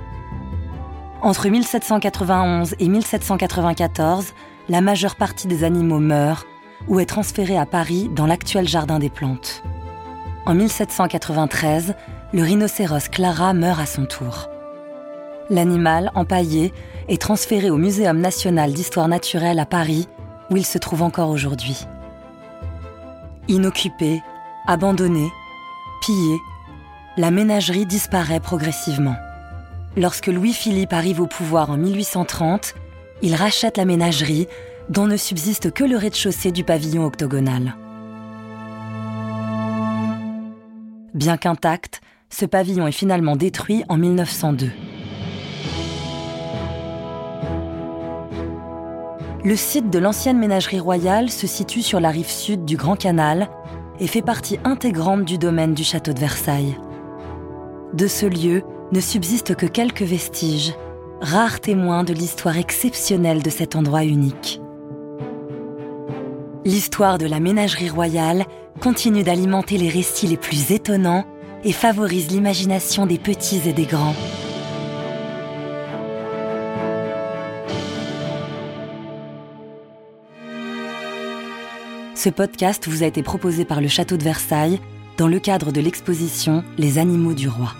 Entre 1.20 1.48
1791 1.48 2.76
et 2.78 2.88
1794, 2.88 4.34
la 4.68 4.80
majeure 4.80 5.16
partie 5.16 5.48
des 5.48 5.64
animaux 5.64 5.98
meurt 5.98 6.46
ou 6.86 7.00
est 7.00 7.06
transférée 7.06 7.58
à 7.58 7.66
Paris 7.66 8.08
dans 8.14 8.26
l'actuel 8.26 8.68
Jardin 8.68 9.00
des 9.00 9.10
Plantes. 9.10 9.64
En 10.46 10.54
1793, 10.54 11.96
le 12.32 12.42
rhinocéros 12.42 13.08
Clara 13.10 13.52
meurt 13.52 13.80
à 13.80 13.86
son 13.86 14.06
tour. 14.06 14.48
L'animal, 15.50 16.10
empaillé, 16.14 16.72
est 17.08 17.20
transféré 17.20 17.70
au 17.70 17.76
Muséum 17.76 18.18
national 18.18 18.72
d'histoire 18.72 19.08
naturelle 19.08 19.58
à 19.58 19.66
Paris, 19.66 20.08
où 20.50 20.56
il 20.56 20.66
se 20.66 20.78
trouve 20.78 21.02
encore 21.02 21.30
aujourd'hui. 21.30 21.86
Inoccupé, 23.48 24.20
abandonné, 24.66 25.26
pillé, 26.04 26.36
la 27.16 27.30
ménagerie 27.30 27.86
disparaît 27.86 28.40
progressivement. 28.40 29.16
Lorsque 29.96 30.26
Louis-Philippe 30.26 30.92
arrive 30.92 31.20
au 31.20 31.26
pouvoir 31.26 31.70
en 31.70 31.76
1830, 31.76 32.74
il 33.22 33.34
rachète 33.34 33.78
la 33.78 33.84
ménagerie, 33.84 34.46
dont 34.90 35.06
ne 35.06 35.16
subsiste 35.16 35.72
que 35.72 35.84
le 35.84 35.96
rez-de-chaussée 35.96 36.52
du 36.52 36.62
pavillon 36.62 37.04
octogonal. 37.04 37.74
Bien 41.14 41.36
qu'intact, 41.36 42.00
ce 42.30 42.44
pavillon 42.44 42.86
est 42.86 42.92
finalement 42.92 43.34
détruit 43.34 43.82
en 43.88 43.96
1902. 43.96 44.70
Le 49.44 49.54
site 49.54 49.88
de 49.88 50.00
l'ancienne 50.00 50.38
ménagerie 50.38 50.80
royale 50.80 51.30
se 51.30 51.46
situe 51.46 51.82
sur 51.82 52.00
la 52.00 52.10
rive 52.10 52.28
sud 52.28 52.64
du 52.64 52.76
Grand 52.76 52.96
Canal 52.96 53.48
et 54.00 54.08
fait 54.08 54.22
partie 54.22 54.58
intégrante 54.64 55.24
du 55.24 55.38
domaine 55.38 55.74
du 55.74 55.84
château 55.84 56.12
de 56.12 56.18
Versailles. 56.18 56.76
De 57.92 58.08
ce 58.08 58.26
lieu 58.26 58.62
ne 58.90 59.00
subsistent 59.00 59.54
que 59.54 59.66
quelques 59.66 60.02
vestiges, 60.02 60.74
rares 61.20 61.60
témoins 61.60 62.02
de 62.02 62.12
l'histoire 62.12 62.58
exceptionnelle 62.58 63.42
de 63.42 63.50
cet 63.50 63.76
endroit 63.76 64.04
unique. 64.04 64.60
L'histoire 66.64 67.18
de 67.18 67.26
la 67.26 67.38
ménagerie 67.38 67.88
royale 67.88 68.44
continue 68.80 69.22
d'alimenter 69.22 69.78
les 69.78 69.88
récits 69.88 70.26
les 70.26 70.36
plus 70.36 70.72
étonnants 70.72 71.24
et 71.62 71.72
favorise 71.72 72.28
l'imagination 72.28 73.06
des 73.06 73.18
petits 73.18 73.62
et 73.68 73.72
des 73.72 73.86
grands. 73.86 74.14
Ce 82.18 82.30
podcast 82.30 82.88
vous 82.88 83.04
a 83.04 83.06
été 83.06 83.22
proposé 83.22 83.64
par 83.64 83.80
le 83.80 83.86
Château 83.86 84.16
de 84.16 84.24
Versailles 84.24 84.80
dans 85.18 85.28
le 85.28 85.38
cadre 85.38 85.70
de 85.70 85.80
l'exposition 85.80 86.64
Les 86.76 86.98
animaux 86.98 87.32
du 87.32 87.48
roi. 87.48 87.74